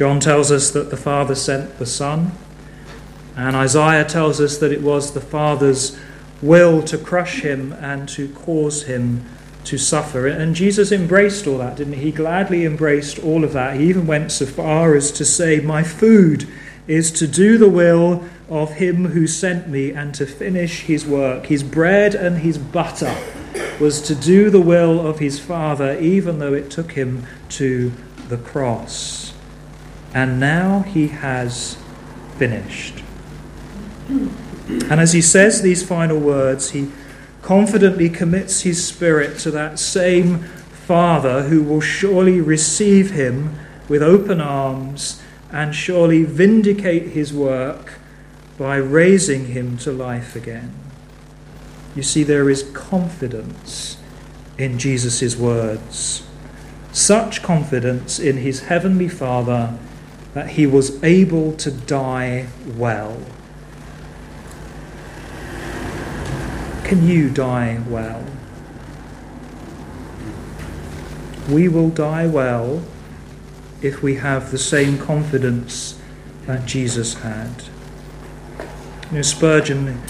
John 0.00 0.18
tells 0.18 0.50
us 0.50 0.70
that 0.70 0.88
the 0.88 0.96
Father 0.96 1.34
sent 1.34 1.78
the 1.78 1.84
Son, 1.84 2.32
and 3.36 3.54
Isaiah 3.54 4.06
tells 4.06 4.40
us 4.40 4.56
that 4.56 4.72
it 4.72 4.80
was 4.80 5.12
the 5.12 5.20
Father's 5.20 5.94
will 6.40 6.82
to 6.84 6.96
crush 6.96 7.42
him 7.42 7.74
and 7.74 8.08
to 8.08 8.30
cause 8.30 8.84
him 8.84 9.26
to 9.64 9.76
suffer. 9.76 10.26
And 10.26 10.54
Jesus 10.54 10.90
embraced 10.90 11.46
all 11.46 11.58
that, 11.58 11.76
didn't 11.76 11.92
he? 11.92 12.04
He 12.04 12.12
gladly 12.12 12.64
embraced 12.64 13.18
all 13.18 13.44
of 13.44 13.52
that. 13.52 13.76
He 13.76 13.90
even 13.90 14.06
went 14.06 14.32
so 14.32 14.46
far 14.46 14.94
as 14.94 15.12
to 15.12 15.24
say, 15.26 15.60
My 15.60 15.82
food 15.82 16.48
is 16.86 17.12
to 17.12 17.26
do 17.26 17.58
the 17.58 17.68
will 17.68 18.24
of 18.48 18.76
him 18.76 19.08
who 19.08 19.26
sent 19.26 19.68
me 19.68 19.90
and 19.90 20.14
to 20.14 20.24
finish 20.24 20.80
his 20.84 21.04
work. 21.04 21.44
His 21.48 21.62
bread 21.62 22.14
and 22.14 22.38
his 22.38 22.56
butter 22.56 23.14
was 23.78 24.00
to 24.00 24.14
do 24.14 24.48
the 24.48 24.62
will 24.62 25.06
of 25.06 25.18
his 25.18 25.38
Father, 25.38 25.98
even 26.00 26.38
though 26.38 26.54
it 26.54 26.70
took 26.70 26.92
him 26.92 27.26
to 27.50 27.92
the 28.30 28.38
cross. 28.38 29.34
And 30.14 30.40
now 30.40 30.80
he 30.80 31.08
has 31.08 31.78
finished. 32.36 33.02
And 34.08 35.00
as 35.00 35.12
he 35.12 35.22
says 35.22 35.62
these 35.62 35.86
final 35.86 36.18
words, 36.18 36.70
he 36.70 36.90
confidently 37.42 38.08
commits 38.08 38.62
his 38.62 38.84
spirit 38.84 39.38
to 39.40 39.50
that 39.50 39.78
same 39.78 40.38
Father 40.38 41.44
who 41.44 41.62
will 41.62 41.80
surely 41.80 42.40
receive 42.40 43.10
him 43.10 43.54
with 43.88 44.02
open 44.02 44.40
arms 44.40 45.22
and 45.52 45.74
surely 45.74 46.24
vindicate 46.24 47.08
his 47.08 47.32
work 47.32 47.94
by 48.58 48.76
raising 48.76 49.46
him 49.46 49.76
to 49.78 49.92
life 49.92 50.36
again. 50.36 50.72
You 51.96 52.02
see, 52.02 52.22
there 52.22 52.48
is 52.50 52.62
confidence 52.72 53.96
in 54.58 54.78
Jesus' 54.78 55.36
words. 55.36 56.22
Such 56.92 57.42
confidence 57.42 58.18
in 58.18 58.38
his 58.38 58.64
heavenly 58.64 59.08
Father 59.08 59.78
that 60.34 60.50
he 60.50 60.66
was 60.66 61.02
able 61.02 61.52
to 61.56 61.70
die 61.70 62.46
well. 62.76 63.20
Can 66.84 67.06
you 67.06 67.30
die 67.30 67.80
well? 67.88 68.24
We 71.48 71.68
will 71.68 71.90
die 71.90 72.26
well 72.26 72.82
if 73.82 74.02
we 74.02 74.16
have 74.16 74.50
the 74.50 74.58
same 74.58 74.98
confidence 74.98 75.98
that 76.46 76.66
Jesus 76.66 77.14
had. 77.14 77.64
You 79.10 79.16
know, 79.16 79.22
Spurgeon, 79.22 80.00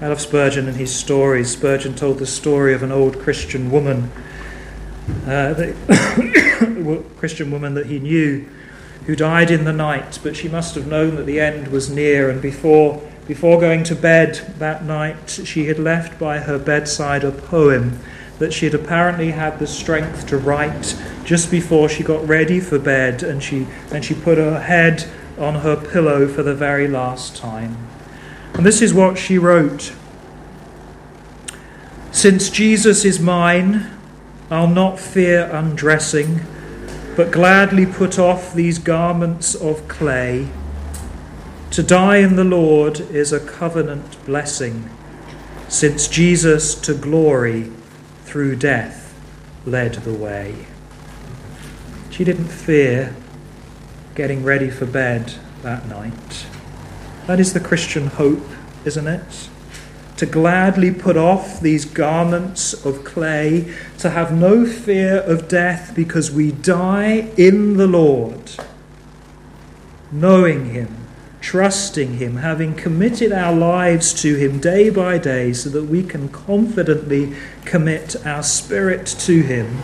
I 0.00 0.08
love 0.08 0.20
Spurgeon 0.20 0.66
and 0.66 0.76
his 0.76 0.94
stories. 0.94 1.50
Spurgeon 1.50 1.94
told 1.94 2.18
the 2.18 2.26
story 2.26 2.74
of 2.74 2.82
an 2.82 2.90
old 2.90 3.20
Christian 3.20 3.70
woman, 3.70 4.10
uh, 5.26 5.54
the 5.54 7.04
Christian 7.16 7.50
woman 7.52 7.74
that 7.74 7.86
he 7.86 7.98
knew 7.98 8.48
who 9.08 9.16
died 9.16 9.50
in 9.50 9.64
the 9.64 9.72
night, 9.72 10.18
but 10.22 10.36
she 10.36 10.50
must 10.50 10.74
have 10.74 10.86
known 10.86 11.16
that 11.16 11.24
the 11.24 11.40
end 11.40 11.68
was 11.68 11.88
near, 11.88 12.28
and 12.28 12.42
before, 12.42 13.02
before 13.26 13.58
going 13.58 13.82
to 13.82 13.96
bed 13.96 14.34
that 14.58 14.84
night, 14.84 15.40
she 15.44 15.64
had 15.64 15.78
left 15.78 16.18
by 16.18 16.38
her 16.40 16.58
bedside 16.58 17.24
a 17.24 17.32
poem 17.32 17.98
that 18.38 18.52
she 18.52 18.66
had 18.66 18.74
apparently 18.74 19.30
had 19.30 19.58
the 19.58 19.66
strength 19.66 20.26
to 20.26 20.36
write 20.36 20.94
just 21.24 21.50
before 21.50 21.88
she 21.88 22.02
got 22.04 22.28
ready 22.28 22.60
for 22.60 22.78
bed, 22.78 23.22
and 23.22 23.42
she, 23.42 23.66
and 23.90 24.04
she 24.04 24.12
put 24.12 24.36
her 24.36 24.60
head 24.60 25.08
on 25.38 25.54
her 25.54 25.74
pillow 25.74 26.28
for 26.28 26.42
the 26.42 26.54
very 26.54 26.86
last 26.86 27.34
time. 27.34 27.78
And 28.52 28.66
this 28.66 28.82
is 28.82 28.92
what 28.92 29.16
she 29.16 29.38
wrote 29.38 29.94
Since 32.12 32.50
Jesus 32.50 33.06
is 33.06 33.18
mine, 33.18 33.90
I'll 34.50 34.68
not 34.68 35.00
fear 35.00 35.48
undressing, 35.50 36.42
but 37.18 37.32
gladly 37.32 37.84
put 37.84 38.16
off 38.16 38.54
these 38.54 38.78
garments 38.78 39.56
of 39.56 39.88
clay. 39.88 40.46
To 41.72 41.82
die 41.82 42.18
in 42.18 42.36
the 42.36 42.44
Lord 42.44 43.00
is 43.00 43.32
a 43.32 43.44
covenant 43.44 44.24
blessing, 44.24 44.88
since 45.66 46.06
Jesus 46.06 46.76
to 46.76 46.94
glory 46.94 47.72
through 48.22 48.54
death 48.54 49.18
led 49.66 49.94
the 49.94 50.14
way. 50.14 50.66
She 52.08 52.22
didn't 52.22 52.50
fear 52.50 53.16
getting 54.14 54.44
ready 54.44 54.70
for 54.70 54.86
bed 54.86 55.34
that 55.62 55.88
night. 55.88 56.46
That 57.26 57.40
is 57.40 57.52
the 57.52 57.58
Christian 57.58 58.06
hope, 58.06 58.46
isn't 58.84 59.08
it? 59.08 59.48
To 60.18 60.26
gladly 60.26 60.90
put 60.90 61.16
off 61.16 61.60
these 61.60 61.84
garments 61.84 62.74
of 62.84 63.04
clay, 63.04 63.72
to 63.98 64.10
have 64.10 64.36
no 64.36 64.66
fear 64.66 65.18
of 65.18 65.48
death 65.48 65.92
because 65.94 66.30
we 66.30 66.50
die 66.50 67.30
in 67.36 67.76
the 67.76 67.86
Lord, 67.86 68.50
knowing 70.10 70.70
Him, 70.70 71.06
trusting 71.40 72.14
Him, 72.14 72.38
having 72.38 72.74
committed 72.74 73.30
our 73.32 73.54
lives 73.54 74.12
to 74.22 74.34
Him 74.34 74.58
day 74.58 74.90
by 74.90 75.18
day 75.18 75.52
so 75.52 75.70
that 75.70 75.84
we 75.84 76.02
can 76.02 76.28
confidently 76.30 77.34
commit 77.64 78.16
our 78.26 78.42
spirit 78.42 79.06
to 79.20 79.42
Him 79.42 79.78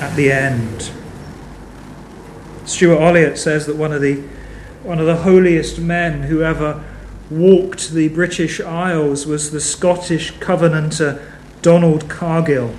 at 0.00 0.16
the 0.16 0.32
end. 0.32 0.90
Stuart 2.64 2.98
Olyott 2.98 3.36
says 3.36 3.66
that 3.66 3.76
one 3.76 3.92
of 3.92 4.00
the 4.00 4.22
one 4.84 4.98
of 4.98 5.04
the 5.04 5.16
holiest 5.16 5.78
men 5.78 6.22
who 6.22 6.42
ever 6.42 6.82
walked 7.30 7.90
the 7.90 8.08
British 8.08 8.60
Isles 8.60 9.26
was 9.26 9.50
the 9.50 9.60
Scottish 9.60 10.32
Covenanter 10.38 11.24
Donald 11.62 12.08
Cargill. 12.08 12.74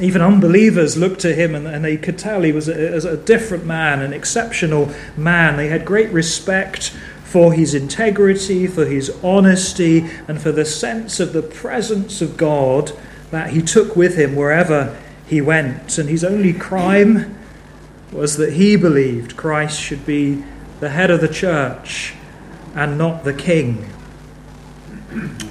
Even 0.00 0.22
unbelievers 0.22 0.96
looked 0.96 1.20
to 1.20 1.34
him 1.34 1.54
and, 1.54 1.66
and 1.66 1.84
they 1.84 1.98
could 1.98 2.18
tell 2.18 2.42
he 2.42 2.52
was 2.52 2.68
a, 2.68 2.96
a 3.08 3.16
different 3.16 3.66
man, 3.66 4.00
an 4.00 4.12
exceptional 4.12 4.90
man. 5.16 5.56
They 5.56 5.68
had 5.68 5.84
great 5.84 6.10
respect 6.10 6.90
for 7.24 7.52
his 7.52 7.74
integrity, 7.74 8.66
for 8.66 8.86
his 8.86 9.10
honesty, 9.22 10.08
and 10.28 10.40
for 10.40 10.52
the 10.52 10.64
sense 10.64 11.20
of 11.20 11.32
the 11.32 11.42
presence 11.42 12.22
of 12.22 12.36
God 12.36 12.92
that 13.30 13.50
he 13.50 13.62
took 13.62 13.96
with 13.96 14.16
him 14.16 14.34
wherever 14.34 14.98
he 15.26 15.40
went. 15.40 15.98
And 15.98 16.08
his 16.08 16.24
only 16.24 16.52
crime 16.52 17.38
was 18.10 18.36
that 18.38 18.54
he 18.54 18.76
believed 18.76 19.36
Christ 19.36 19.80
should 19.80 20.04
be 20.04 20.42
the 20.80 20.90
head 20.90 21.10
of 21.10 21.20
the 21.20 21.28
church 21.28 22.14
and 22.74 22.96
not 22.98 23.24
the 23.24 23.34
king. 23.34 23.88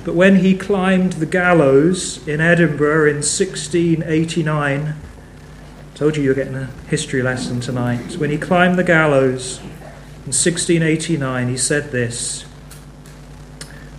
But 0.04 0.16
when 0.16 0.38
he 0.38 0.58
climbed 0.58 1.14
the 1.14 1.26
gallows 1.26 2.28
in 2.28 2.42
Edinburgh 2.42 3.10
in 3.10 3.18
1689, 3.18 4.82
I 4.82 4.96
told 5.94 6.18
you 6.18 6.24
you're 6.24 6.34
getting 6.34 6.56
a 6.56 6.70
history 6.88 7.22
lesson 7.22 7.60
tonight. 7.60 8.18
When 8.18 8.32
he 8.32 8.38
climbed 8.38 8.80
the 8.80 8.84
gallows 8.84 9.60
in 9.60 10.34
1689, 10.34 11.48
he 11.50 11.58
said 11.58 11.92
this 11.92 12.46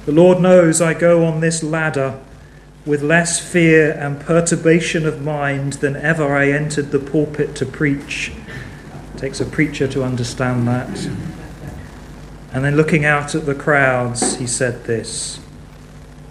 The 0.07 0.13
Lord 0.13 0.41
knows 0.41 0.81
I 0.81 0.95
go 0.95 1.25
on 1.25 1.41
this 1.41 1.63
ladder 1.63 2.21
with 2.85 3.03
less 3.03 3.39
fear 3.39 3.93
and 3.93 4.21
perturbation 4.21 5.07
of 5.07 5.23
mind 5.23 5.75
than 5.75 5.95
ever 5.95 6.37
I 6.37 6.51
entered 6.51 6.91
the 6.91 6.99
pulpit 6.99 7.55
to 7.57 7.67
preach. 7.67 8.33
It 9.15 9.19
takes 9.19 9.41
a 9.41 9.47
preacher 9.47 9.87
to 9.87 10.03
understand 10.03 10.67
that. 10.67 11.09
And 12.53 12.65
then 12.65 12.77
looking 12.77 13.07
out 13.07 13.35
at 13.35 13.47
the 13.47 13.55
crowds, 13.55 14.37
he 14.37 14.47
said 14.47 14.85
this 14.85 15.41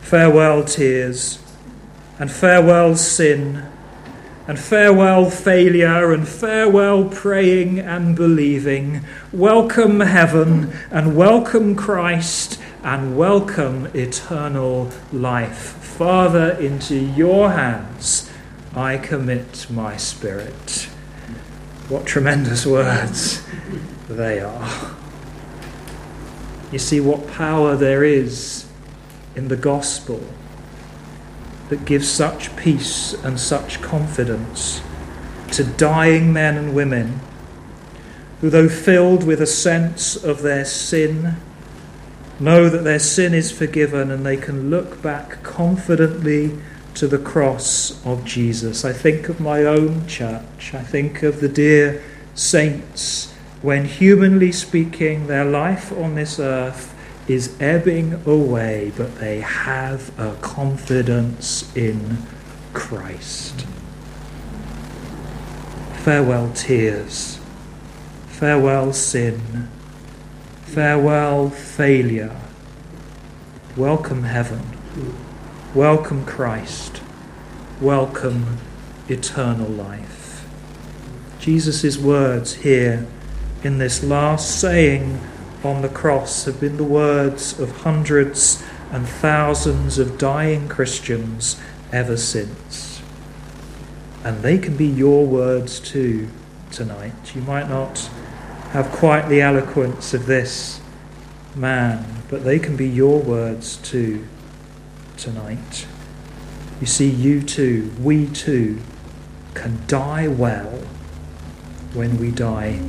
Farewell, 0.02 0.64
tears, 0.64 1.40
and 2.20 2.32
farewell, 2.32 2.96
sin, 2.96 3.66
and 4.48 4.60
farewell, 4.60 5.32
failure, 5.32 6.12
and 6.12 6.28
farewell, 6.28 7.06
praying 7.06 7.80
and 7.80 8.16
believing. 8.16 9.02
Welcome, 9.32 10.02
heaven, 10.02 10.74
and 10.92 11.16
welcome, 11.16 11.76
Christ, 11.76 12.62
and 12.84 13.18
welcome, 13.18 13.88
eternal 13.96 14.92
life. 15.12 15.58
Father, 15.58 16.52
into 16.52 16.96
your 16.96 17.52
hands 17.52 18.30
I 18.76 18.98
commit 18.98 19.66
my 19.72 19.98
spirit. 19.98 20.88
What 21.90 22.06
tremendous 22.06 22.66
words 22.66 23.44
they 24.08 24.40
are. 24.40 24.96
You 26.72 26.80
see 26.80 27.00
what 27.00 27.28
power 27.28 27.76
there 27.76 28.04
is 28.04 28.66
in 29.36 29.50
the 29.50 29.58
gospel 29.58 30.22
that 31.70 31.86
gives 31.86 32.10
such 32.10 32.56
peace 32.56 33.14
and 33.24 33.40
such 33.40 33.82
confidence 33.82 34.82
to 35.52 35.64
dying 35.64 36.32
men 36.32 36.58
and 36.58 36.74
women 36.74 37.20
who, 38.40 38.50
though 38.50 38.70
filled 38.70 39.26
with 39.26 39.42
a 39.42 39.48
sense 39.48 40.16
of 40.16 40.42
their 40.42 40.66
sin, 40.66 41.36
know 42.40 42.70
that 42.70 42.84
their 42.84 43.00
sin 43.00 43.34
is 43.34 43.52
forgiven 43.52 44.10
and 44.10 44.26
they 44.26 44.38
can 44.38 44.70
look 44.70 45.02
back 45.02 45.44
confidently 45.44 46.58
to 46.96 47.08
the 47.08 47.20
cross 47.20 48.04
of 48.06 48.26
Jesus. 48.26 48.84
I 48.84 48.94
think 48.94 49.30
of 49.30 49.40
my 49.40 49.64
own 49.64 50.08
church. 50.08 50.74
I 50.74 50.82
think 50.82 51.24
of 51.24 51.40
the 51.40 51.50
dear 51.50 52.04
saints 52.34 53.31
when, 53.62 53.86
humanly 53.86 54.52
speaking, 54.52 55.28
their 55.28 55.46
life 55.46 55.92
on 55.92 56.16
this 56.16 56.40
earth 56.40 56.96
is 57.28 57.56
ebbing 57.62 58.14
away, 58.26 58.92
but 58.98 59.20
they 59.20 59.42
have 59.42 60.18
a 60.20 60.36
confidence 60.42 61.74
in 61.76 62.18
Christ. 62.74 63.66
Farewell, 66.04 66.52
tears. 66.54 67.40
Farewell, 68.28 68.92
sin. 68.94 69.70
Farewell, 70.64 71.52
failure. 71.52 72.36
Welcome, 73.78 74.24
heaven. 74.24 74.64
Welcome, 75.76 76.26
Christ. 76.26 77.02
Welcome, 77.80 78.58
eternal 79.08 79.70
life. 79.70 80.48
Jesus' 81.40 81.98
words 81.98 82.56
here 82.56 83.08
in 83.64 83.78
this 83.78 84.04
last 84.04 84.60
saying 84.60 85.20
on 85.64 85.82
the 85.82 85.90
cross 85.90 86.46
have 86.46 86.60
been 86.60 86.78
the 86.78 86.84
words 86.84 87.60
of 87.60 87.72
hundreds 87.82 88.64
and 88.92 89.08
thousands 89.08 90.00
of 90.00 90.18
dying 90.18 90.68
Christians 90.68 91.62
ever 91.92 92.18
since. 92.18 93.02
And 94.24 94.42
they 94.42 94.58
can 94.58 94.76
be 94.76 94.88
your 94.88 95.26
words 95.26 95.80
too 95.80 96.28
tonight. 96.72 97.36
You 97.36 97.42
might 97.42 97.70
not 97.70 98.00
have 98.72 98.90
quite 98.92 99.30
the 99.30 99.42
eloquence 99.42 100.14
of 100.14 100.26
this 100.26 100.82
man, 101.56 102.24
but 102.30 102.44
they 102.44 102.58
can 102.58 102.76
be 102.76 102.88
your 102.88 103.20
words 103.20 103.78
too 103.78 104.28
tonight. 105.18 105.86
You 106.80 106.88
see, 106.88 107.10
you 107.10 107.44
too, 107.44 107.92
we 108.00 108.26
too, 108.28 108.80
can 109.54 109.80
die 109.86 110.28
well 110.28 110.80
when 111.94 112.18
we 112.18 112.32
die 112.32 112.80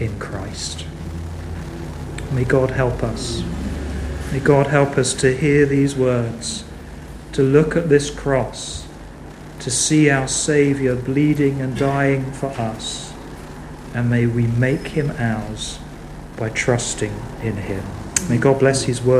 in 0.00 0.18
Christ. 0.18 0.86
May 2.32 2.44
God 2.44 2.70
help 2.70 3.02
us. 3.02 3.42
May 4.32 4.40
God 4.40 4.68
help 4.68 4.96
us 4.96 5.12
to 5.14 5.36
hear 5.36 5.66
these 5.66 5.96
words, 5.96 6.64
to 7.32 7.42
look 7.42 7.76
at 7.76 7.88
this 7.88 8.10
cross, 8.10 8.86
to 9.60 9.70
see 9.70 10.08
our 10.08 10.28
Saviour 10.28 10.96
bleeding 10.96 11.60
and 11.60 11.76
dying 11.76 12.32
for 12.32 12.48
us 12.50 13.10
and 13.94 14.08
may 14.08 14.26
we 14.26 14.46
make 14.46 14.88
him 14.88 15.10
ours 15.18 15.78
by 16.36 16.48
trusting 16.50 17.12
in 17.42 17.56
him. 17.56 17.84
May 18.28 18.38
God 18.38 18.60
bless 18.60 18.84
his 18.84 19.02
word. 19.02 19.18